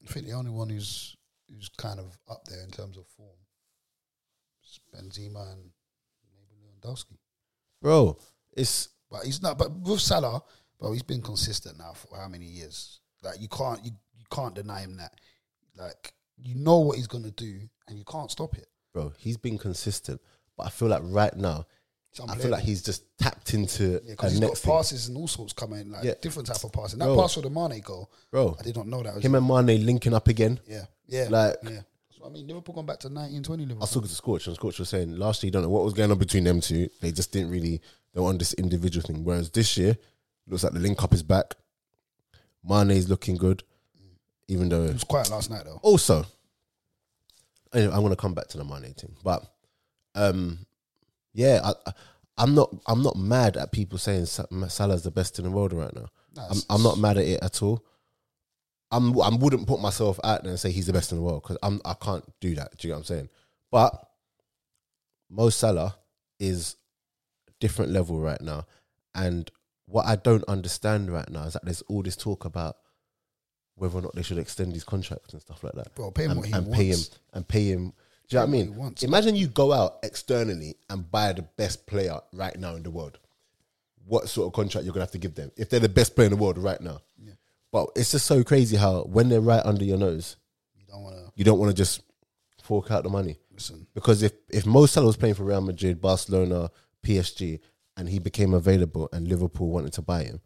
[0.04, 1.16] I think the only one who's
[1.50, 3.30] who's kind of up there in terms of form
[4.64, 5.72] is Benzema and
[6.36, 7.18] maybe Lewandowski.
[7.82, 8.18] Bro,
[8.56, 9.58] it's But he's not.
[9.58, 10.42] But with Salah,
[10.80, 13.00] bro, he's been consistent now for how many years?
[13.24, 15.14] Like you can't you, you can't deny him that.
[15.76, 18.68] Like you know what he's gonna do, and you can't stop it.
[18.94, 20.22] bro, he's been consistent,
[20.56, 21.66] but I feel like right now,
[22.28, 24.72] I feel like he's just tapped into Yeah, a because he's got next thing.
[24.74, 26.14] passes and all sorts coming, like Yeah.
[26.22, 27.00] different type of passing.
[27.00, 27.22] That Bro.
[27.22, 29.16] pass for the Mane goal, Bro, I did not know that.
[29.16, 30.60] Was him and Mane linking up again.
[30.68, 31.82] yeah, yeah, Like- yeah.
[32.18, 33.82] So I mean, Liverpool gone back to 1920 I Liverpool.
[33.82, 35.94] was talking to Scorch, and Scorch was saying last year, you don't know what was
[35.94, 36.90] going on between them two.
[37.02, 37.80] They just didn't really,
[38.14, 39.24] they were on this individual thing.
[39.24, 39.98] Whereas this year,
[40.48, 41.56] looks like the link up is back.
[42.64, 43.64] Mane's looking good,
[44.48, 45.80] even though It was quiet last night though.
[45.84, 46.26] also,
[47.74, 49.44] anyway, I'm going to come back to the Mane thing, but
[50.16, 50.66] um,
[51.38, 51.92] yeah, I,
[52.40, 55.72] I'm not, I'm not mad at people saying Sa- Salah's the best in the world
[55.72, 56.08] right now.
[56.50, 57.86] I'm, I'm not mad at it at all.
[58.92, 61.44] I'm, I wouldn't put myself out there and say he's the best in the world
[61.44, 62.78] because I'm, I can't do that.
[62.78, 63.30] Do you know what I'm saying?
[63.72, 63.92] But
[65.30, 65.96] Mo Salah
[66.40, 66.76] is
[67.60, 68.66] different level right now,
[69.14, 69.50] and
[69.86, 72.78] what I don't understand right now is that there's all this talk about
[73.76, 76.32] whether or not they should extend his contract and stuff like that, Bro, pay him
[76.32, 76.78] and, what he and wants.
[76.78, 77.00] pay him
[77.34, 77.94] and pay him.
[78.30, 78.78] Do you know what I Pay him what mean?
[78.78, 79.04] wants.
[79.04, 83.20] Imagine you go out externally and buy the best player right now in the world.
[84.06, 86.28] What sort of contract you're gonna have to give them if they're the best player
[86.28, 87.02] in the world right now?
[87.22, 87.34] Yeah.
[87.72, 90.38] But it's just so crazy how when they're right under your nose,
[90.76, 92.02] You don't want to you don't want to just
[92.64, 93.88] fork out the money listen.
[93.94, 96.70] because if if Mo Salah was playing for Real Madrid, Barcelona,
[97.04, 97.60] PSG,
[97.98, 100.40] and he became available and Liverpool wanted to buy him,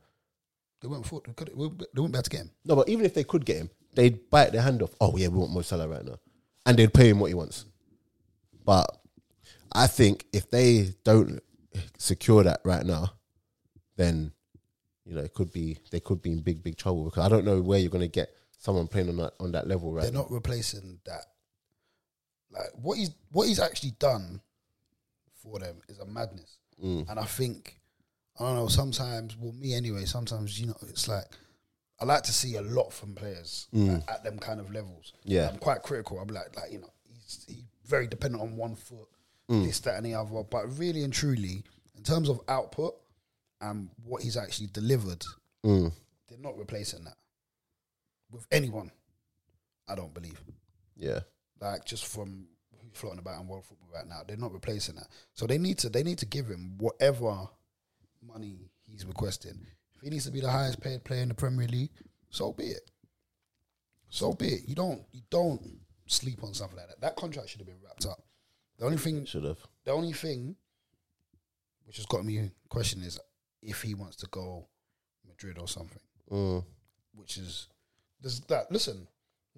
[0.81, 2.51] They went for they, they wouldn't be able to get him.
[2.65, 4.93] no, but even if they could get him, they'd bite their hand off.
[4.99, 6.17] Oh yeah, we want Mo Salah right now,
[6.65, 7.65] and they'd pay him what he wants.
[8.65, 8.97] But
[9.71, 11.39] I think if they don't
[11.97, 13.13] secure that right now,
[13.95, 14.31] then
[15.05, 17.45] you know it could be they could be in big big trouble because I don't
[17.45, 20.11] know where you're going to get someone playing on that on that level right They're
[20.11, 20.21] now.
[20.21, 21.25] not replacing that.
[22.51, 24.41] Like what he's what he's actually done
[25.41, 26.57] for them is a madness.
[26.83, 27.09] Mm.
[27.09, 27.79] And I think
[28.39, 28.67] I don't know.
[28.67, 30.05] Sometimes, well, me anyway.
[30.05, 31.25] Sometimes you know, it's like
[31.99, 35.13] I like to see a lot from players at, at them kind of levels.
[35.17, 35.21] Mm.
[35.25, 35.49] Yeah.
[35.49, 36.19] I'm quite critical.
[36.19, 39.07] I'm like, like you know, he's, he's very dependent on one foot,
[39.49, 39.65] Mm.
[39.65, 40.43] this, that, and the other.
[40.43, 41.63] But really and truly,
[41.95, 42.95] in terms of output
[43.59, 45.23] and what he's actually delivered,
[45.65, 45.91] Mm.
[46.27, 47.17] they're not replacing that
[48.29, 48.91] with anyone.
[49.87, 50.41] I don't believe.
[50.95, 51.21] Yeah,
[51.59, 52.47] Like just from
[52.93, 55.07] floating about in world football right now, they're not replacing that.
[55.33, 57.47] So they need to they need to give him whatever
[58.21, 59.65] money he's requesting.
[59.95, 61.91] If he needs to be the highest paid player in the Premier League,
[62.29, 62.89] so be it.
[64.09, 64.67] So be it.
[64.67, 65.79] You don't you don't
[66.11, 67.01] sleep on something like that.
[67.01, 68.21] That contract should have been wrapped up.
[68.77, 69.59] The only thing should have.
[69.85, 70.55] the only thing
[71.85, 73.19] which has got me questioning is
[73.61, 74.67] if he wants to go
[75.27, 76.63] Madrid or something, Mm.
[77.13, 77.67] which is
[78.21, 78.71] there's that.
[78.71, 79.07] Listen,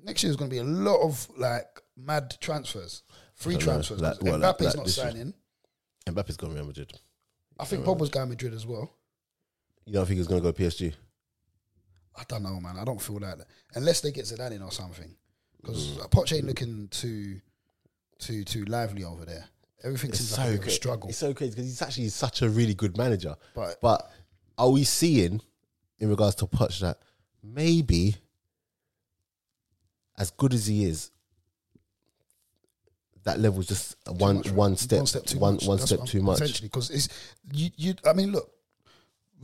[0.04, 3.04] next year is going to be a lot of like mad transfers,
[3.36, 4.02] free know, transfers.
[4.02, 5.34] like- well, Mbappe's like not signing.
[6.08, 6.92] Mbappe's gone Real Madrid.
[7.60, 7.86] I think.
[7.86, 8.92] Pogba's going Madrid as well.
[9.86, 10.94] You don't think he's gonna go PSG?
[12.16, 12.78] I don't know, man.
[12.78, 15.16] I don't feel like that unless they get Zidane in or something.
[15.64, 16.10] Because Mm.
[16.12, 17.40] Poch ain't looking too,
[18.20, 19.46] too, too lively over there.
[19.84, 21.10] Everything It's seems so like a bit of a cra- struggle.
[21.10, 23.36] It's so crazy because he's actually such a really good manager.
[23.56, 24.12] But But
[24.58, 25.42] are we seeing,
[26.00, 27.00] in regards to Poch, that
[27.42, 28.16] maybe,
[30.18, 31.12] as good as he is,
[33.24, 35.66] that level's just one much, one step one step too one much.
[35.66, 36.42] one That's step too much.
[36.42, 37.08] Essentially, because it's
[37.54, 37.70] you.
[37.78, 37.96] You.
[38.06, 38.52] I mean, look.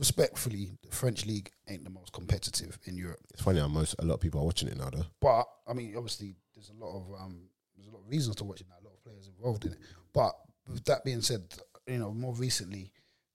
[0.00, 3.20] Respectfully, the French league ain't the most competitive in Europe.
[3.34, 5.04] It's funny how most a lot of people are watching it now, though.
[5.20, 7.42] But I mean, obviously, there's a lot of um,
[7.76, 8.82] there's a lot of reasons to watching that.
[8.82, 9.78] A lot of players involved in it.
[10.14, 10.32] But
[10.66, 11.42] with that being said,
[11.86, 12.90] you know, more recently,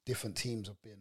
[0.08, 0.98] different teams have been,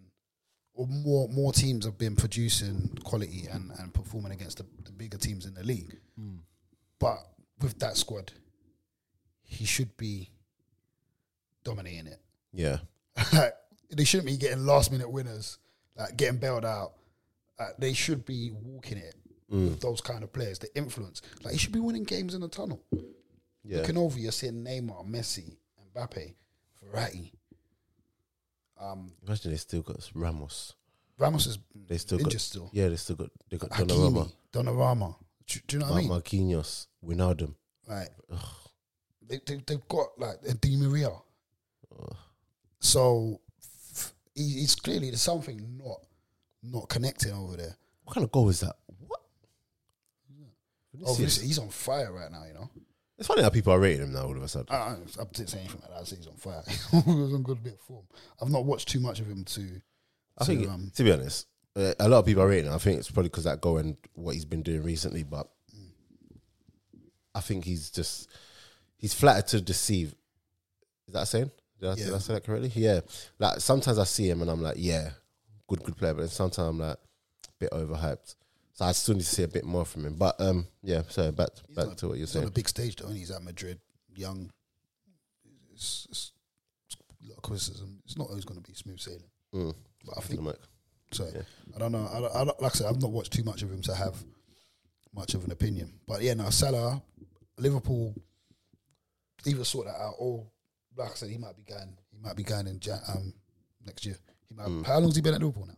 [0.75, 5.17] or more more teams have been producing quality and, and performing against the, the bigger
[5.17, 5.97] teams in the league.
[6.99, 7.21] But
[7.63, 8.33] with that squad,
[9.45, 10.29] he should be
[11.65, 12.21] dominating it.
[12.53, 12.81] Yeah,
[13.33, 13.55] like
[13.97, 15.59] they shouldn't be getting last minute winners,
[15.97, 16.93] like getting bailed out.
[17.79, 19.15] They should be walking it
[19.53, 19.69] Mm.
[19.69, 20.59] with those kind of players.
[20.59, 22.83] The influence, like he should be winning games in the tunnel.
[23.63, 23.79] yeah.
[23.79, 25.57] Looking over, you're seeing Neymar, Messi,
[25.95, 26.35] Mbappe,
[26.83, 27.31] Verratti.
[28.81, 30.73] Um, Imagine they still got Ramos.
[31.19, 32.71] Ramos is They still got still.
[32.73, 32.89] yeah.
[32.89, 35.17] They still got they got Donnarumma, Hakimi, Donnarumma.
[35.47, 36.11] Do, do you know what I mean?
[36.11, 37.55] Marquinhos, Wijnaldum.
[37.87, 38.09] Like
[39.29, 41.11] they, they they've got like a Di Maria.
[42.81, 43.44] So f- he,
[44.35, 46.01] he's clearly there's something not
[46.63, 47.77] not connecting over there.
[48.05, 48.77] What kind of goal is that?
[49.07, 49.21] What?
[51.07, 52.45] Oh, he's on fire right now.
[52.47, 52.71] You know,
[53.19, 54.69] It's funny how people are rating him now all of a sudden.
[54.71, 56.01] I, I, I didn't say anything like that.
[56.01, 56.63] I said he's on fire.
[56.67, 58.05] he was on good bit of form.
[58.41, 59.81] I've not watched too much of him to.
[60.39, 62.67] I to, think, um, to be honest, uh, a lot of people are rating.
[62.67, 62.75] him.
[62.75, 65.23] I think it's probably because that goal and what he's been doing recently.
[65.25, 65.49] But
[67.35, 68.29] I think he's just
[68.97, 70.15] he's flattered to deceive.
[71.09, 71.51] Is that a saying?
[71.81, 72.73] Did I, did I say that correctly?
[72.75, 73.01] Yeah.
[73.39, 75.11] Like sometimes I see him and I'm like, yeah,
[75.69, 76.15] good, good player.
[76.15, 78.37] But then sometimes I'm like, a bit overhyped.
[78.73, 80.15] So I still need to see a bit more from him.
[80.15, 81.03] But um, yeah.
[81.09, 82.49] So back back to what you're he's on saying.
[82.49, 83.79] a big stage though, and he's at Madrid,
[84.17, 84.51] young.
[85.73, 86.33] It's, it's,
[86.87, 88.01] it's a lot of criticism.
[88.05, 89.75] It's not always going to be smooth sailing, Mm.
[90.07, 90.57] but I think Like,
[91.13, 91.43] So Yeah.
[91.75, 92.09] I don't know.
[92.13, 93.95] I, don't- I don't, like I said, I've not watched too much of him to
[93.95, 94.17] have
[95.15, 95.93] much of an opinion.
[96.07, 97.01] But yeah, now Salah,
[97.59, 98.15] Liverpool,
[99.47, 100.47] either sort that out or,
[100.97, 101.97] like I said, he might be going.
[102.11, 103.33] He might be going in Jan, um,
[103.87, 104.17] next year.
[104.49, 104.67] He might.
[104.69, 104.87] Mm.
[104.87, 105.75] How long's he been at Liverpool now?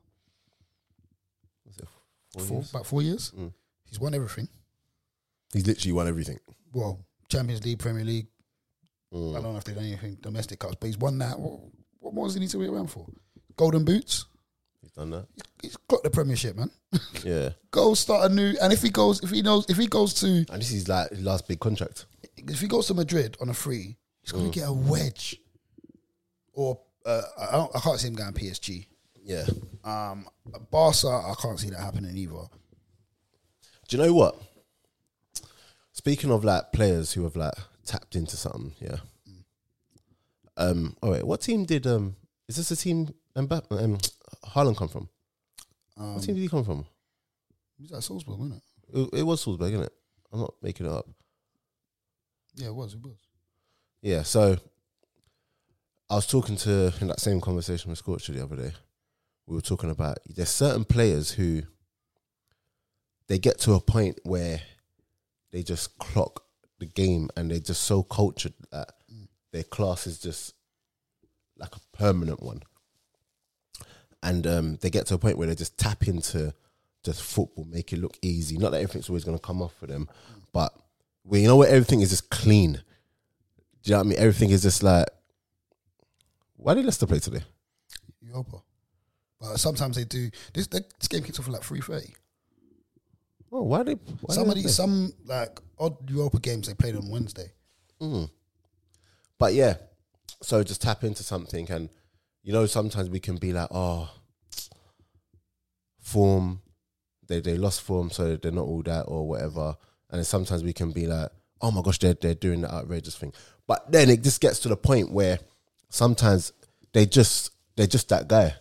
[1.64, 1.88] was it
[2.33, 2.70] four Four, years?
[2.70, 3.33] about four years.
[3.37, 3.52] Mm.
[3.85, 4.48] He's won everything.
[5.52, 6.38] He's literally won everything.
[6.72, 8.26] Well, Champions League, Premier League.
[9.12, 9.37] Mm.
[9.38, 11.38] I don't know if they've done anything domestic cups, but he's won that.
[11.38, 11.61] What,
[12.00, 13.07] what more does he need to be around for?
[13.57, 14.26] Golden boots.
[14.83, 15.26] He's done that.
[15.62, 16.70] He's got the Premiership, man.
[17.24, 17.50] Yeah.
[17.70, 18.55] Go start a new.
[18.62, 21.11] And if he goes, if he knows, if he goes to And this is like
[21.11, 22.07] his last big contract.
[22.37, 23.96] if he goes to Madrid on a free,
[24.27, 25.37] he's going to get a wedge.
[26.53, 28.87] Or uh, I, don't, I can't see him going PSG.
[29.25, 29.45] Yeah.
[29.85, 30.27] Um,
[30.71, 32.35] Barca, I can't see that happening either.
[33.89, 34.37] Do you know what?
[35.93, 38.97] Speaking of like players who have like tapped into something, yeah.
[40.57, 40.97] Um.
[41.03, 42.17] Oh wait, what team did um?
[42.49, 43.99] Is this the team Mbappe, um
[44.47, 45.09] Haaland come from?
[45.97, 46.87] Um, What team did he come from?
[47.81, 48.99] was that Salzburg, wasn't it?
[48.99, 49.93] It, it was Salzburg, isn't it?
[50.33, 51.07] I'm not making it up.
[52.55, 52.95] Yeah, it was.
[52.95, 53.19] It was.
[54.02, 54.22] Yeah.
[54.22, 54.56] So
[56.09, 58.72] I was talking to in that same conversation with Scorcher the other day.
[59.46, 61.62] We were talking about there's certain players who
[63.28, 64.61] they get to a point where
[65.52, 66.44] they just clock
[66.78, 68.92] the game and they're just so cultured that
[69.52, 70.54] their class is just
[71.56, 72.62] like a permanent one.
[74.22, 76.52] And um, they get to a point where they just tap into
[77.04, 78.59] just football, make it look easy.
[78.59, 80.09] Not that everything's always going to come off for them,
[80.52, 80.72] but
[81.24, 81.68] well, you know what?
[81.68, 82.82] Everything is just clean.
[83.87, 84.18] Do you know what I mean?
[84.18, 85.07] Everything is just like.
[86.57, 87.44] Why did Leicester play today?
[88.20, 88.57] Europa.
[89.40, 90.29] But sometimes they do.
[90.53, 92.12] This, this game kicks off at like three thirty.
[93.53, 93.92] Oh, why they?
[93.92, 97.53] Why Some did of they some like odd Europa games they played on Wednesday.
[98.03, 98.29] Mm.
[99.38, 99.75] But yeah,
[100.42, 101.88] so just tap into something, and
[102.42, 104.11] you know, sometimes we can be like, oh,
[106.01, 106.61] form,
[107.29, 109.77] they they lost form, so they're not all that or whatever.
[110.11, 113.33] And sometimes we can be like, oh my gosh, they're they're doing that outrageous thing.
[113.66, 115.38] But then it just gets to the point where
[115.88, 116.53] sometimes
[116.92, 118.55] they just they're just that guy.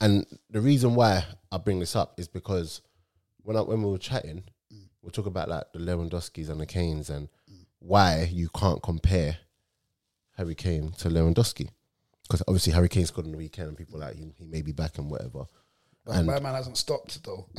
[0.00, 2.82] And the reason why I bring this up is because
[3.42, 4.44] when I, when we were chatting,
[5.02, 7.28] we are talking about like the Lewandowskis and the Kanes and
[7.78, 9.38] why you can't compare
[10.36, 11.68] Harry Kane to Lewandowski.
[12.22, 14.60] Because obviously Harry Kane scored on the weekend and people are like he, he may
[14.62, 15.44] be back and whatever.
[16.04, 17.46] But And- my man hasn't stopped though.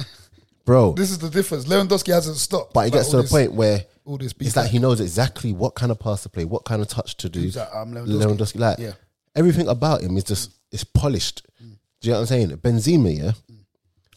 [0.68, 0.92] bro.
[0.92, 1.66] this is the difference.
[1.66, 2.74] Lewandowski hasn't stopped.
[2.74, 5.74] But it gets to the point where all this it's like he knows exactly what
[5.74, 7.50] kind of pass to play, what kind of touch to do.
[7.52, 7.76] That?
[7.76, 8.22] Um, Lewandowski.
[8.22, 8.92] Lewandowski, like Yeah.
[9.36, 10.54] everything about him is just mm.
[10.72, 11.48] it's polished.
[11.64, 11.78] Mm.
[12.02, 12.50] Do you know what I'm saying?
[12.58, 13.32] Benzema, yeah.
[13.52, 13.58] Mm.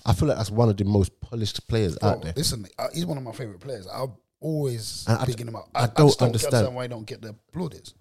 [0.04, 2.34] I feel like that's one of the most polished players out there.
[2.36, 3.86] listen, he's one of my favorite players.
[3.86, 5.68] I'm always I picking him up.
[5.74, 6.54] I I, I, don't just don't understand.
[6.54, 7.94] understand why he don't get the plaudits.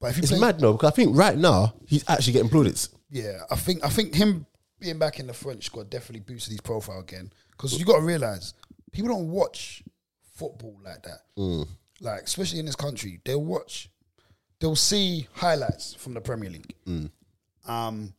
[0.00, 2.88] But if It's mad though because I think right now he's actually getting plaudits.
[3.10, 4.46] yeah, I think I think him
[4.80, 7.30] being back in the French squad definitely boosted his profile again.
[7.60, 8.54] Because you got to realize
[8.90, 9.82] people don't watch
[10.34, 11.18] football like that.
[11.36, 11.68] Mm.
[12.00, 13.90] Like especially in this country, they'll watch,
[14.60, 17.10] they'll see highlights from the Premier League, Mm.
[17.66, 18.14] um,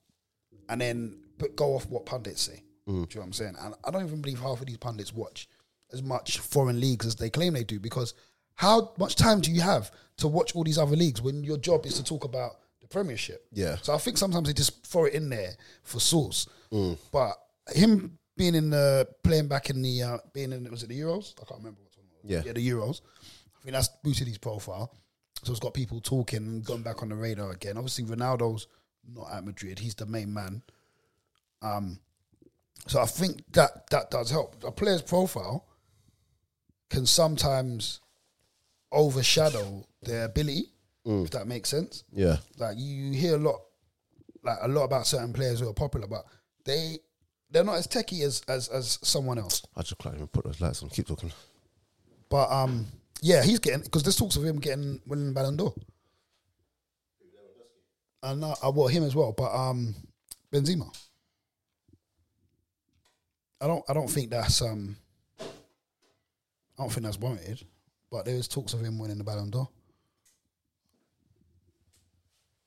[0.70, 2.62] and then but go off what pundits say.
[2.88, 2.88] Mm.
[2.88, 3.56] Do you know what I'm saying?
[3.60, 5.48] And I don't even believe half of these pundits watch
[5.92, 8.14] as much foreign leagues as they claim they do because
[8.54, 11.86] how much time do you have to watch all these other leagues when your job
[11.88, 13.48] is to talk about the Premiership?
[13.52, 13.78] Yeah.
[13.82, 16.48] So I think sometimes they just throw it in there for source.
[17.12, 17.34] But
[17.74, 21.34] him being in the playing back in the uh, being in was it the Euros?
[21.40, 22.32] I can't remember what was.
[22.32, 22.42] Yeah.
[22.44, 23.02] yeah, the Euros.
[23.60, 24.92] I think that's boosted his profile.
[25.44, 27.78] So it's got people talking and going back on the radar again.
[27.78, 28.68] Obviously, Ronaldo's
[29.08, 30.64] not at Madrid; he's the main man.
[31.62, 32.00] Um,
[32.88, 34.64] so I think that that does help.
[34.64, 35.68] A player's profile
[36.90, 38.00] can sometimes
[38.92, 40.74] overshadow their ability,
[41.06, 42.04] if that makes sense.
[42.12, 42.38] Yeah.
[42.58, 43.62] Like you hear a lot,
[44.44, 46.26] like a lot about certain players who are popular, but
[46.66, 46.98] they
[47.52, 49.62] they're not as techie as as as someone else.
[49.76, 50.90] I just can't even put those lights on.
[50.90, 51.32] Keep talking.
[52.30, 52.88] But um,
[53.22, 55.74] yeah, he's getting because there's talks of him getting winning Ballon d'Or.
[58.24, 59.96] And uh, I well, him as well, but um,
[60.52, 60.96] Benzema.
[63.60, 63.84] I don't.
[63.90, 64.96] I don't think that's um.
[65.40, 65.46] I
[66.84, 67.64] don't think that's warranted,
[68.10, 69.68] but there is talks of him winning the Ballon d'Or.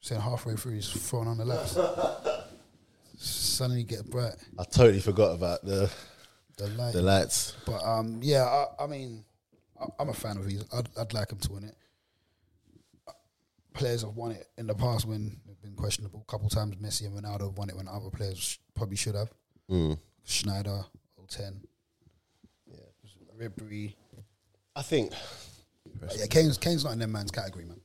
[0.01, 1.79] Saying halfway through, he's throwing on the laps.
[3.25, 4.35] Suddenly get bright.
[4.59, 5.91] I totally forgot about the
[6.57, 6.93] The light.
[6.93, 7.55] the lights.
[7.65, 9.25] But um, yeah, I, I mean,
[9.81, 10.65] I, I'm a fan of his.
[10.73, 11.75] I'd, I'd like him to win it.
[13.73, 16.25] Players have won it in the past when they've been questionable.
[16.29, 19.17] A couple times, Messi and Ronaldo have won it when other players sh- probably should
[19.17, 19.31] have.
[19.69, 19.99] Mm.
[20.25, 20.85] Sneijder,
[21.29, 21.61] 010.
[22.69, 22.77] Yeah,
[23.49, 23.95] Ribery.
[24.77, 25.13] I think.
[26.17, 27.81] Yeah, Kane's Kane's not in them man's category, man.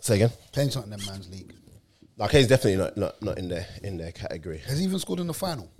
[0.00, 0.30] Say again.
[0.52, 1.52] Kane's not in them man's league.
[2.28, 4.58] Kane's definitely not, not not in their in their category.
[4.58, 5.70] Has he even scored in the final?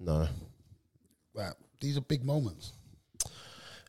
[0.00, 0.28] No.
[1.34, 2.72] Right, these are big moments.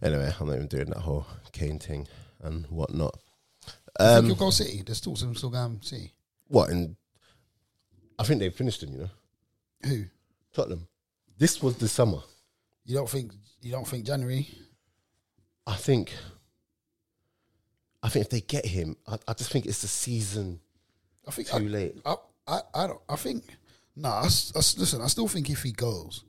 [0.02, 2.08] Anyway, I'm not even doing that whole Kane thing
[2.42, 3.18] and whatnot.
[4.00, 4.82] I think Um, he'll go City.
[4.86, 6.14] There's of him still going City.
[6.48, 6.70] what?
[6.70, 6.96] And
[8.18, 8.94] I think they've finished him.
[8.94, 9.10] You know,
[9.86, 10.06] Who?
[10.54, 10.88] Tottenham.
[11.38, 12.22] This was the summer.
[12.86, 13.34] You don't think?
[13.62, 14.48] You don't think January?
[15.68, 16.14] I think.
[18.02, 20.62] I think if they get him, I, I just think it's the season
[21.30, 22.02] I think too I, late.
[22.06, 22.16] I,
[22.48, 23.02] I, I don't.
[23.08, 23.44] I think.
[23.96, 24.22] Nah.
[24.22, 25.00] I, I listen.
[25.00, 26.24] I still think if he goes,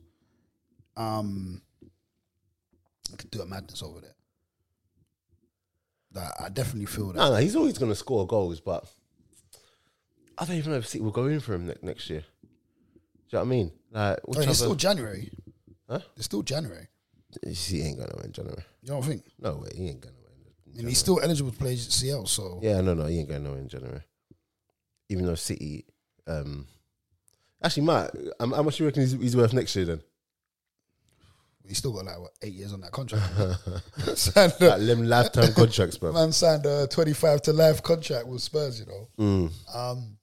[0.95, 1.59] um,
[3.11, 4.13] I could do a madness over there.
[6.13, 7.15] Like, I definitely feel that.
[7.15, 8.85] No, no, he's always going to score goals, but
[10.37, 12.19] I don't even know if City will go in for him ne- next year.
[12.21, 13.71] Do you know what I mean?
[13.91, 15.31] Like, I mean, it's still January.
[15.89, 15.99] Huh?
[16.15, 16.89] It's still January.
[17.43, 18.63] he ain't going to win January.
[18.83, 19.23] You don't think?
[19.39, 20.77] No way, he ain't going to win.
[20.77, 22.25] Mean, he's still eligible to play CL.
[22.27, 24.03] So Yeah, no, no, he ain't going to win January.
[25.11, 25.85] Even though City,
[26.25, 26.65] um,
[27.61, 30.01] actually, Matt, how much do you reckon he's, he's worth next year then?
[31.67, 33.23] he's still got like what eight years on that contract.
[34.17, 36.11] signed a, Like them lifetime contracts, bro.
[36.11, 38.79] man signed a twenty-five to life contract with Spurs.
[38.79, 39.07] You know.
[39.19, 39.75] Mm.
[39.75, 40.17] Um,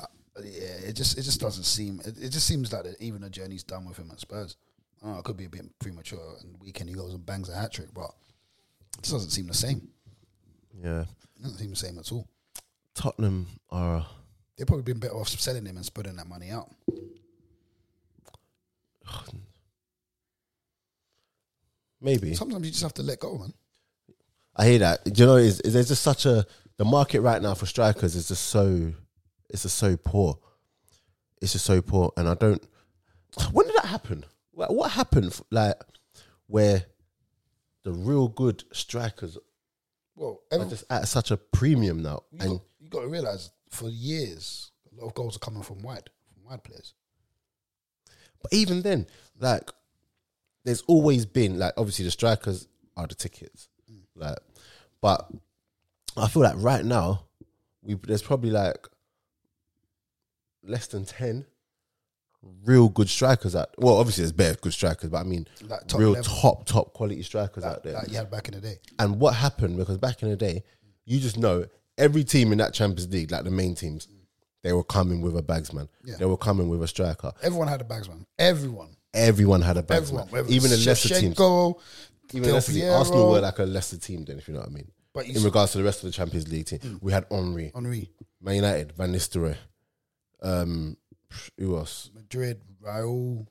[0.00, 0.06] uh,
[0.42, 2.00] yeah, it just it just doesn't seem.
[2.04, 4.56] It, it just seems like even the journey's done with him at Spurs.
[5.04, 6.36] I it could be a bit premature.
[6.42, 8.10] And weekend he goes and bangs a hat trick, but
[8.98, 9.88] it just doesn't seem the same.
[10.82, 11.02] Yeah,
[11.36, 12.28] It doesn't seem the same at all.
[12.94, 14.06] Tottenham are.
[14.56, 16.70] They've probably been better off selling him and spreading that money out.
[22.02, 23.52] Maybe Sometimes you just have to let go, man.
[24.56, 25.04] I hear that.
[25.04, 28.28] Do you know, is, there's just such a the market right now for strikers is
[28.28, 28.92] just so
[29.50, 30.38] it's just so poor.
[31.42, 32.62] It's just so poor, and I don't.
[33.52, 34.24] When did that happen?
[34.52, 35.38] What, what happened?
[35.50, 35.74] Like
[36.46, 36.84] where
[37.84, 39.38] the real good strikers
[40.16, 43.08] Well, are every, just at such a premium now, you, and got, you got to
[43.10, 46.94] realize for years a lot of goals are coming from wide, from wide players.
[48.42, 49.06] but even then,
[49.38, 49.70] like
[50.64, 52.66] there's always been like obviously the strikers
[52.96, 54.00] are the tickets, mm.
[54.14, 54.38] like,
[55.00, 55.30] but
[56.16, 57.24] I feel like right now
[57.82, 58.86] we there's probably like
[60.62, 61.46] less than ten
[62.64, 63.70] real good strikers out.
[63.78, 66.24] Well, obviously there's better good strikers, but I mean Like top real level.
[66.24, 67.94] top top quality strikers out there.
[67.94, 68.78] Like you had back in the day.
[68.98, 70.64] And what happened because back in the day,
[71.04, 71.66] you just know
[71.98, 74.08] every team in that Champions League, like the main teams,
[74.62, 75.88] they were coming with a bagsman.
[76.04, 76.16] Yeah.
[76.18, 77.32] They were coming with a striker.
[77.42, 78.24] Everyone had a bagsman.
[78.38, 78.96] Everyone.
[79.14, 80.26] Everyone had a bagsman.
[80.28, 80.50] Everyone.
[80.52, 81.36] Even the lesser teams.
[82.32, 82.72] Even Del lesser.
[82.72, 82.94] Piero.
[82.94, 84.90] Arsenal were like a lesser team then, if you know what I mean.
[85.12, 88.10] But In regards to the rest of the Champions League team, we had Henry, Henry,
[88.40, 89.56] Man United, Van Nistelrooy.
[90.42, 90.96] Um,
[91.58, 92.10] who else?
[92.14, 93.46] Madrid, Raul.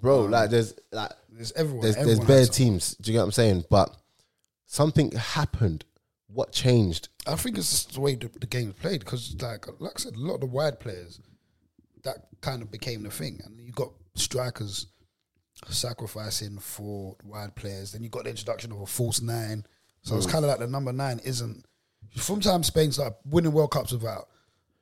[0.00, 1.82] Bro, like there's like There's everyone.
[1.82, 2.94] there's everyone there's bare teams.
[2.96, 3.64] Do you get what I'm saying?
[3.70, 3.94] But
[4.66, 5.84] something happened.
[6.32, 7.08] What changed?
[7.26, 10.16] I think it's just the way the, the game's played because, like, like I said,
[10.16, 11.20] a lot of the wide players
[12.04, 14.86] that kind of became the thing, and you got strikers
[15.68, 17.92] sacrificing for wide players.
[17.92, 19.64] Then you got the introduction of a false nine,
[20.02, 20.32] so it's mm.
[20.32, 21.64] kind of like the number nine isn't.
[22.16, 24.28] From time Spain started winning World Cups without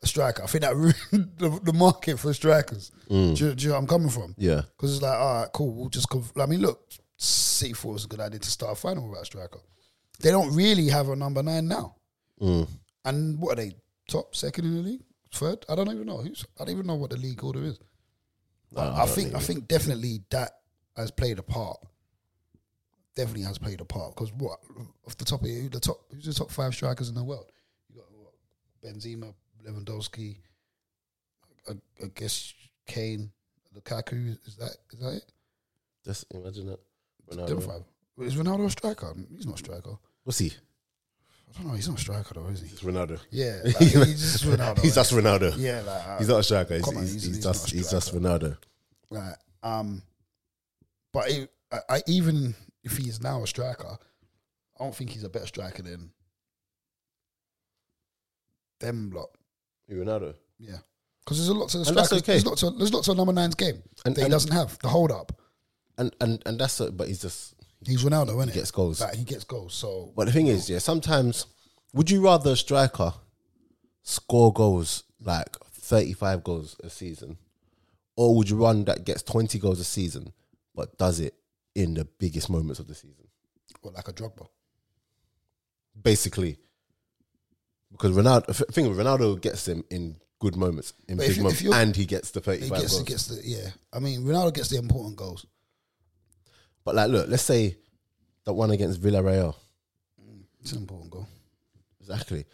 [0.03, 0.77] a striker, I think that
[1.13, 2.91] ruined the, the market for strikers.
[3.09, 3.41] Do, mm.
[3.41, 4.35] you, do you know where I'm coming from?
[4.39, 4.63] Yeah.
[4.77, 5.75] Because it's like, all right, cool.
[5.75, 6.09] We'll just.
[6.09, 9.09] Conf- I mean, look, City thought it was a good idea to start a final
[9.09, 9.61] without a striker.
[10.21, 11.97] They don't really have a number nine now.
[12.41, 12.69] Mm.
[13.05, 13.75] And what are they?
[14.09, 15.03] Top, second in the league,
[15.33, 15.65] third?
[15.69, 16.19] I don't even know.
[16.19, 16.45] Who's?
[16.59, 17.79] I don't even know what the league order is.
[18.73, 20.53] But I, think I think definitely that
[20.97, 21.79] has played a part.
[23.17, 24.61] Definitely has played a part because what
[25.07, 27.51] off the top of you, the top who's the top five strikers in the world?
[27.93, 28.33] You got what,
[28.85, 29.35] Benzema,
[29.67, 30.37] Lewandowski,
[31.69, 32.55] I, I guess
[32.87, 33.31] Kane,
[33.77, 34.39] Lukaku.
[34.47, 35.33] Is that is that it?
[36.05, 36.81] Just imagine that.
[37.31, 37.63] Ronaldo.
[37.63, 37.83] five.
[38.27, 39.15] Is Ronaldo a striker?
[39.35, 39.99] He's not a striker.
[40.29, 40.53] What's he?
[41.49, 41.73] I don't know.
[41.73, 42.67] He's not a striker though, is he?
[42.67, 43.19] It's Ronaldo.
[43.31, 43.93] Yeah, like, he's
[44.33, 44.83] just Ronaldo.
[44.83, 45.55] He's just Ronaldo.
[45.57, 46.75] yeah, like He's not a striker.
[46.77, 48.15] He's, on, he's, he's- he's just he's just.
[48.15, 48.59] Ronaldo.
[49.11, 49.35] Right.
[49.63, 50.03] Um,
[51.15, 52.55] but it, I, I, even
[52.85, 53.97] if he is now a striker,
[54.79, 56.11] I don't think he's a better striker than
[58.81, 59.31] them lot.
[59.91, 60.35] Ronaldo.
[60.59, 60.77] Yeah,
[61.25, 62.13] because there's a lot to the strikers.
[62.13, 62.33] okay.
[62.33, 64.79] There's lots of there's lots of number nine's game And- that he and- doesn't have
[64.81, 65.33] the hold up.
[65.97, 66.97] And and and that's it.
[66.99, 67.55] But he's just
[67.87, 69.01] He's Ronaldo, isn't he gets goals.
[69.01, 69.75] Like, he gets goals.
[69.75, 71.47] So But the thing is, yeah, sometimes
[71.95, 73.13] would you rather a striker
[74.03, 77.39] score goals like thirty five goals a season,
[78.17, 80.33] or would you run that gets twenty goals a season
[80.75, 81.35] but does it
[81.75, 83.27] in the biggest moments of the season?
[83.83, 84.47] or like a Drogba.
[86.01, 86.57] Basically,
[87.93, 91.73] because Ronaldo, thing Ronaldo gets them in good moments, in But big you- moments, if
[91.73, 92.99] and he gets the thirty He gets goals.
[92.99, 93.71] he gets the yeah.
[93.93, 95.45] I mean, Ronaldo gets the important goals.
[96.89, 97.77] But like, look, let's say
[98.47, 99.55] that one against Villarreal.
[100.63, 101.29] It's an important goal.
[102.01, 102.47] Exactly.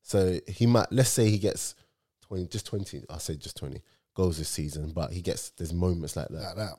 [0.00, 1.74] So he might let's say he gets
[2.22, 3.02] twenty, just twenty.
[3.10, 3.82] I say just twenty
[4.14, 6.42] goals this season, but he gets there's moments like that.
[6.42, 6.74] Like that.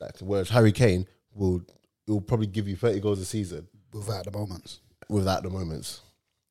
[0.00, 1.62] Like whereas Harry Kane will
[2.08, 4.80] will probably give you thirty goals a season Without the moments.
[5.08, 6.00] without the moments.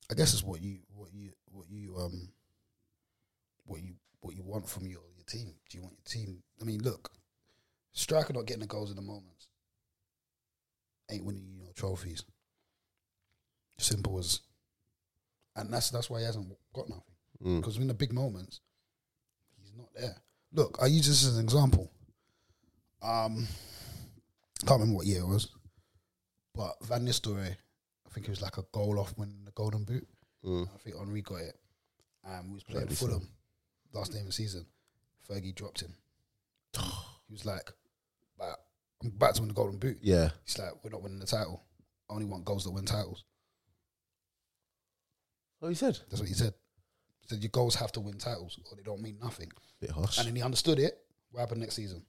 [0.09, 2.29] I guess it's what you what you what you um
[3.65, 5.55] what you what you want from your your team.
[5.69, 6.41] Do you want your team?
[6.61, 7.11] I mean, look,
[7.91, 9.49] striker not getting the goals in the moments
[11.11, 12.23] ain't winning you no trophies.
[13.77, 14.39] Simple as,
[15.55, 17.03] and that's that's why he hasn't got nothing
[17.43, 17.57] Mm.
[17.59, 18.61] because in the big moments,
[19.61, 20.15] he's not there.
[20.53, 21.91] Look, I use this as an example.
[23.01, 23.45] Um,
[24.65, 25.49] can't remember what year it was,
[26.55, 30.07] but Van Nistelrooy, I think it was like a goal off winning the Golden Boot.
[30.45, 30.65] Mm.
[30.73, 31.59] I think Henry got it.
[32.25, 32.87] Um, we was playing.
[32.87, 33.27] Fulham
[33.93, 34.65] last game of the season.
[35.29, 35.93] Fergie dropped him.
[36.77, 37.69] he was like,
[39.19, 39.97] like, to win the Golden Boot.
[40.01, 40.29] Yeah.
[40.45, 41.63] He's like, we're not winning the title.
[42.09, 43.23] I only want goals that win titles.
[45.61, 46.53] Oh, he said That's what he said.
[47.21, 49.51] He said, your goals have to win titles or they don't mean nothing.
[49.81, 50.17] bit harsh.
[50.17, 50.99] And then he understood it.
[51.31, 52.03] What happened next season?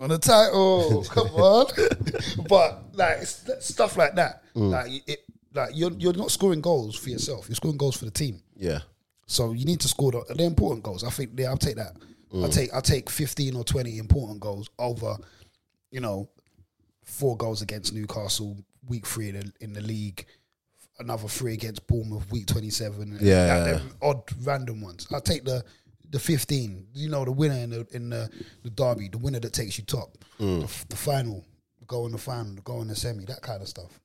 [0.00, 1.66] On the title, come on.
[2.48, 4.70] but like stuff like that, mm.
[4.70, 5.20] like it,
[5.54, 7.48] like you're you're not scoring goals for yourself.
[7.48, 8.42] You're scoring goals for the team.
[8.56, 8.80] yeah.
[9.26, 11.04] So you need to score the, the important goals.
[11.04, 11.96] I think yeah, I'll take that.
[12.34, 12.52] I'll mm.
[12.52, 15.16] take I'll take fifteen or twenty important goals over,
[15.94, 16.28] you know,
[17.04, 18.56] four goals against Newcastle
[18.88, 20.26] week three in the, in the league,
[20.98, 23.16] another three against Bournemouth week twenty seven.
[23.20, 23.54] Yeah.
[23.54, 25.06] like them odd random ones.
[25.12, 25.64] I'll take the
[26.10, 26.88] the fifteen.
[26.94, 28.28] You know, the winner in the in the,
[28.64, 31.44] the derby, the winner that takes you top, the, the final,
[31.86, 34.00] goal in the final, goal in the semi, that kind of stuff.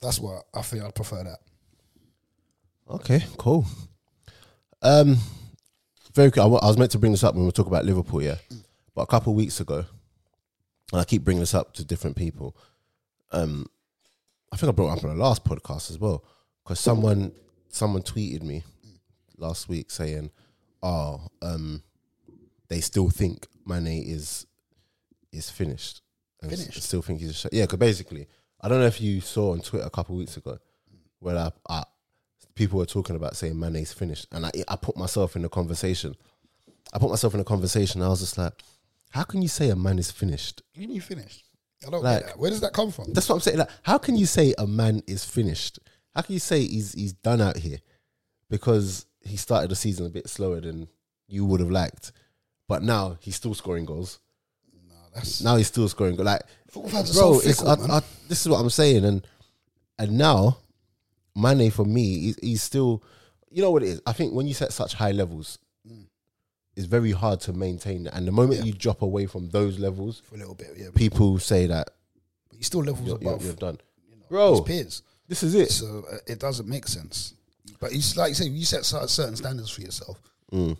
[0.00, 0.84] That's what I think.
[0.84, 1.40] I'd prefer that.
[2.88, 3.24] Okay.
[3.36, 3.66] Cool.
[4.80, 5.16] Um,
[6.14, 6.44] very cool.
[6.56, 8.36] I I was meant to bring this up when we talk about Liverpool, yeah,
[8.94, 9.84] but a couple of weeks ago,
[10.92, 12.56] and I keep bringing this up to different people.
[13.32, 13.66] Um,
[14.52, 16.24] I think I brought it up on the last podcast as well
[16.64, 17.32] because someone
[17.68, 18.64] someone tweeted me
[19.36, 20.30] last week saying,
[20.82, 21.82] "Oh, um,
[22.68, 24.46] they still think Mane is
[25.32, 26.02] is finished,
[26.42, 26.82] and s- Finished?
[26.82, 28.26] still think he's a sh- yeah." Because basically,
[28.60, 30.58] I don't know if you saw on Twitter a couple of weeks ago
[31.20, 31.84] where I, I,
[32.54, 36.16] people were talking about saying Mane's finished, and I I put myself in the conversation.
[36.92, 38.02] I put myself in the conversation.
[38.02, 38.54] I was just like,
[39.10, 41.44] "How can you say a man is finished?" You mean finished?
[41.86, 42.38] I don't Like- get that.
[42.38, 43.12] Where does that come from?
[43.12, 43.58] That's what I'm saying.
[43.58, 45.78] Like, how can you say a man is finished?
[46.14, 47.78] How can you say he's he's done out here?
[48.48, 50.88] Because he started the season a bit slower than
[51.28, 52.12] you would have liked,
[52.68, 54.18] but now he's still scoring goals.
[54.88, 56.26] Nah, that's Now he's still scoring goals.
[56.26, 57.90] Like, football fans are bro, so fickle, I, man.
[57.90, 59.26] I, this is what I'm saying, and
[59.98, 60.58] and now
[61.36, 63.02] Mane for me, he's, he's still.
[63.52, 64.02] You know what it is?
[64.06, 65.58] I think when you set such high levels,
[66.80, 68.06] it's very hard to maintain.
[68.06, 68.60] And the moment.
[68.60, 68.64] Yeah.
[68.66, 70.88] you drop away from those levels, for a little bit, yeah.
[70.94, 71.90] people say that
[72.48, 73.78] But he still levels you're, you're, above you're done,
[74.08, 74.60] his bro.
[74.62, 75.02] peers.
[75.28, 75.70] This is it.
[75.70, 77.34] So uh, it doesn't make sense.
[77.78, 80.18] But it's like you say, you set certain standards for yourself.
[80.52, 80.76] Mm.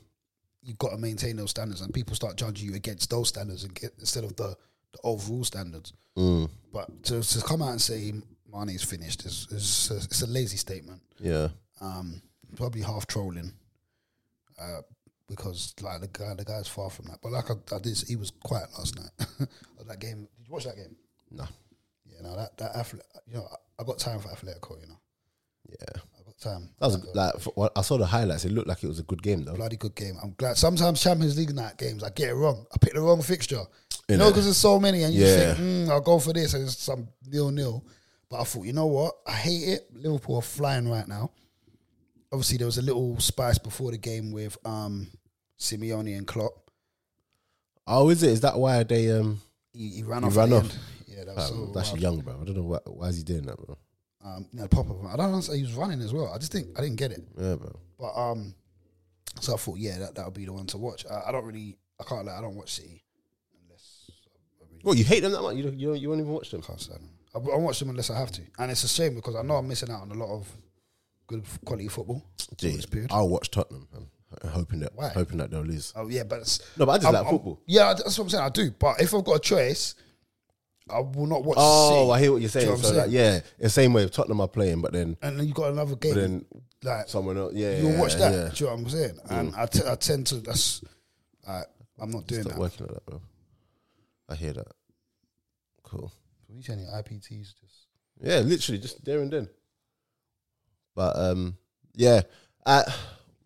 [0.63, 3.75] You've got to maintain those standards, and people start judging you against those standards and
[3.75, 4.57] get, instead of the,
[4.93, 5.93] the overall standards.
[6.17, 6.51] Mm.
[6.73, 8.13] But to, to come out and say
[8.53, 11.01] Mane's finished is, is a, it's a lazy statement.
[11.19, 11.49] Yeah,
[11.81, 12.21] Um,
[12.57, 13.53] probably half trolling,
[14.61, 14.81] uh,
[15.31, 17.21] because like the guy, the guy's far from that.
[17.23, 19.49] But like I, I did, he was quiet last night.
[19.89, 20.95] that game, did you watch that game?
[21.31, 21.45] no,
[22.07, 24.79] Yeah, no, that that athlete, you know, I, I got time for Atletico.
[24.81, 25.01] You know,
[25.71, 26.01] yeah.
[26.19, 26.69] I got time.
[26.81, 28.45] That was Like, like for, what- I saw the highlights.
[28.45, 29.55] It looked like it was a good game though.
[29.55, 30.17] bloody good game.
[30.23, 30.57] I'm glad.
[30.59, 32.67] Sometimes Champions League night games, I get it wrong.
[32.75, 33.63] I pick the wrong fixture.
[34.09, 35.55] You know, because there's so many, and you Yeah.
[35.55, 37.85] think, mm, I'll go for this, and it's some nil nil.
[38.29, 39.15] But I thought, you know what?
[39.27, 39.87] I hate it.
[39.95, 41.31] Liverpool are flying right now.
[42.33, 45.09] Obviously, there was a little spice before the game with um,
[45.61, 46.71] Simeone and Klopp.
[47.87, 48.31] Oh, is it?
[48.31, 49.41] Is that why they um?
[49.73, 50.37] He, he ran He off.
[50.37, 50.63] ran off.
[50.65, 50.79] end.
[51.07, 52.01] Yeah, that was Fam, so that's wild.
[52.01, 52.39] young, bro.
[52.41, 52.79] I don't know why.
[52.87, 53.77] Why is he doing that, bro?
[54.25, 54.97] Um, know, pop up.
[55.13, 55.59] I don't understand.
[55.59, 56.33] He was running as well.
[56.33, 57.23] I just think I didn't get it.
[57.39, 57.73] Yeah, bro.
[57.99, 58.55] But um,
[59.41, 61.05] so I thought, yeah, that that would be the one to watch.
[61.11, 62.25] I, I don't really, I can't.
[62.27, 63.03] Like, I don't watch City
[63.65, 64.11] unless
[64.61, 65.57] I really What you hate them that much?
[65.57, 66.61] You don't, you don't, you won't even watch them.
[66.65, 67.11] I can't stand them.
[67.35, 69.55] I, I watch them unless I have to, and it's a shame because I know
[69.57, 70.49] I'm missing out on a lot of
[71.27, 72.23] good quality football.
[72.59, 73.09] Period.
[73.11, 74.07] I'll watch Tottenham, man,
[74.49, 75.09] hoping that Why?
[75.09, 75.93] hoping that they'll lose.
[75.97, 77.61] Oh yeah, but it's, No, but I just I'm- like I'm- football.
[77.67, 78.45] Yeah, that's what I'm saying.
[78.45, 79.95] I do, but if I've got a choice,
[80.89, 81.57] I will not watch.
[81.61, 82.11] Oh, City.
[82.13, 82.67] I hear what you're Do you saying.
[82.67, 83.35] know what I'm so, like, saying?
[83.35, 86.15] yeah, the same way Tottenham are playing, but then, And then you got another game.
[86.15, 86.45] but then
[86.83, 88.33] like someone else, yeah, you'll yeah, watch that.
[88.33, 88.49] Yeah.
[88.49, 89.19] Do you know what I'm saying?
[89.31, 90.37] And I, t- I tend to.
[90.37, 90.83] That's.
[91.47, 91.63] Uh,
[91.99, 92.61] I'm not doing Stop that.
[92.61, 93.21] working like that, bro.
[94.29, 94.69] I hear that.
[95.83, 96.11] Cool.
[96.47, 97.87] So you saying your IPTs just.
[98.23, 99.49] Yeah, literally just there and then.
[100.95, 101.57] But um,
[101.95, 102.23] yeah,
[102.67, 102.83] uh,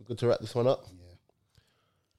[0.04, 0.84] we're good to wrap this one up.
[0.92, 1.14] Yeah.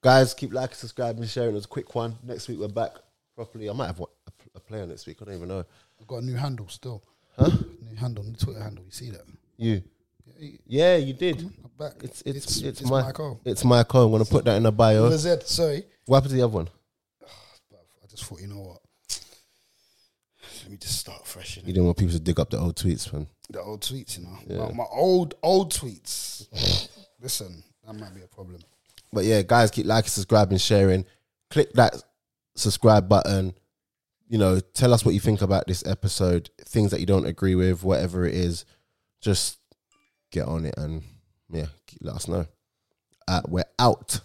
[0.01, 1.55] Guys, keep liking, subscribing, sharing.
[1.55, 2.15] It's a quick one.
[2.23, 2.91] Next week we're back
[3.35, 3.69] properly.
[3.69, 5.17] I might have one- a, a player next week.
[5.21, 5.63] I don't even know.
[5.99, 7.03] I've got a new handle still.
[7.37, 7.49] Huh?
[7.89, 8.83] New handle, new Twitter handle.
[8.85, 9.23] You see that?
[9.57, 9.83] You?
[10.65, 11.41] Yeah, you- did.
[11.41, 11.93] I'm back.
[12.03, 13.39] It's it's it's, it's my Michael.
[13.45, 14.05] it's Michael.
[14.05, 15.03] I'm gonna put that in the bio.
[15.03, 15.83] With a Z, sorry.
[16.05, 16.69] What happened to the other one?
[17.23, 18.81] I just thought, you know what?
[20.63, 21.57] Let me just start fresh.
[21.57, 23.27] You In didn't want people to dig up the old tweets, man.
[23.49, 24.67] the old tweets, you know, Yeah.
[24.69, 26.47] my, my old old tweets.
[27.21, 28.61] Listen, that might be a problem.
[29.11, 31.05] But yeah, guys, keep liking, subscribing, sharing.
[31.49, 31.95] Click that
[32.55, 33.53] subscribe button.
[34.27, 37.55] You know, tell us what you think about this episode, things that you don't agree
[37.55, 38.65] with, whatever it is.
[39.21, 39.59] Just
[40.31, 41.03] get on it and
[41.49, 41.67] yeah,
[42.01, 42.45] let us know.
[43.27, 44.19] Uh, we're out.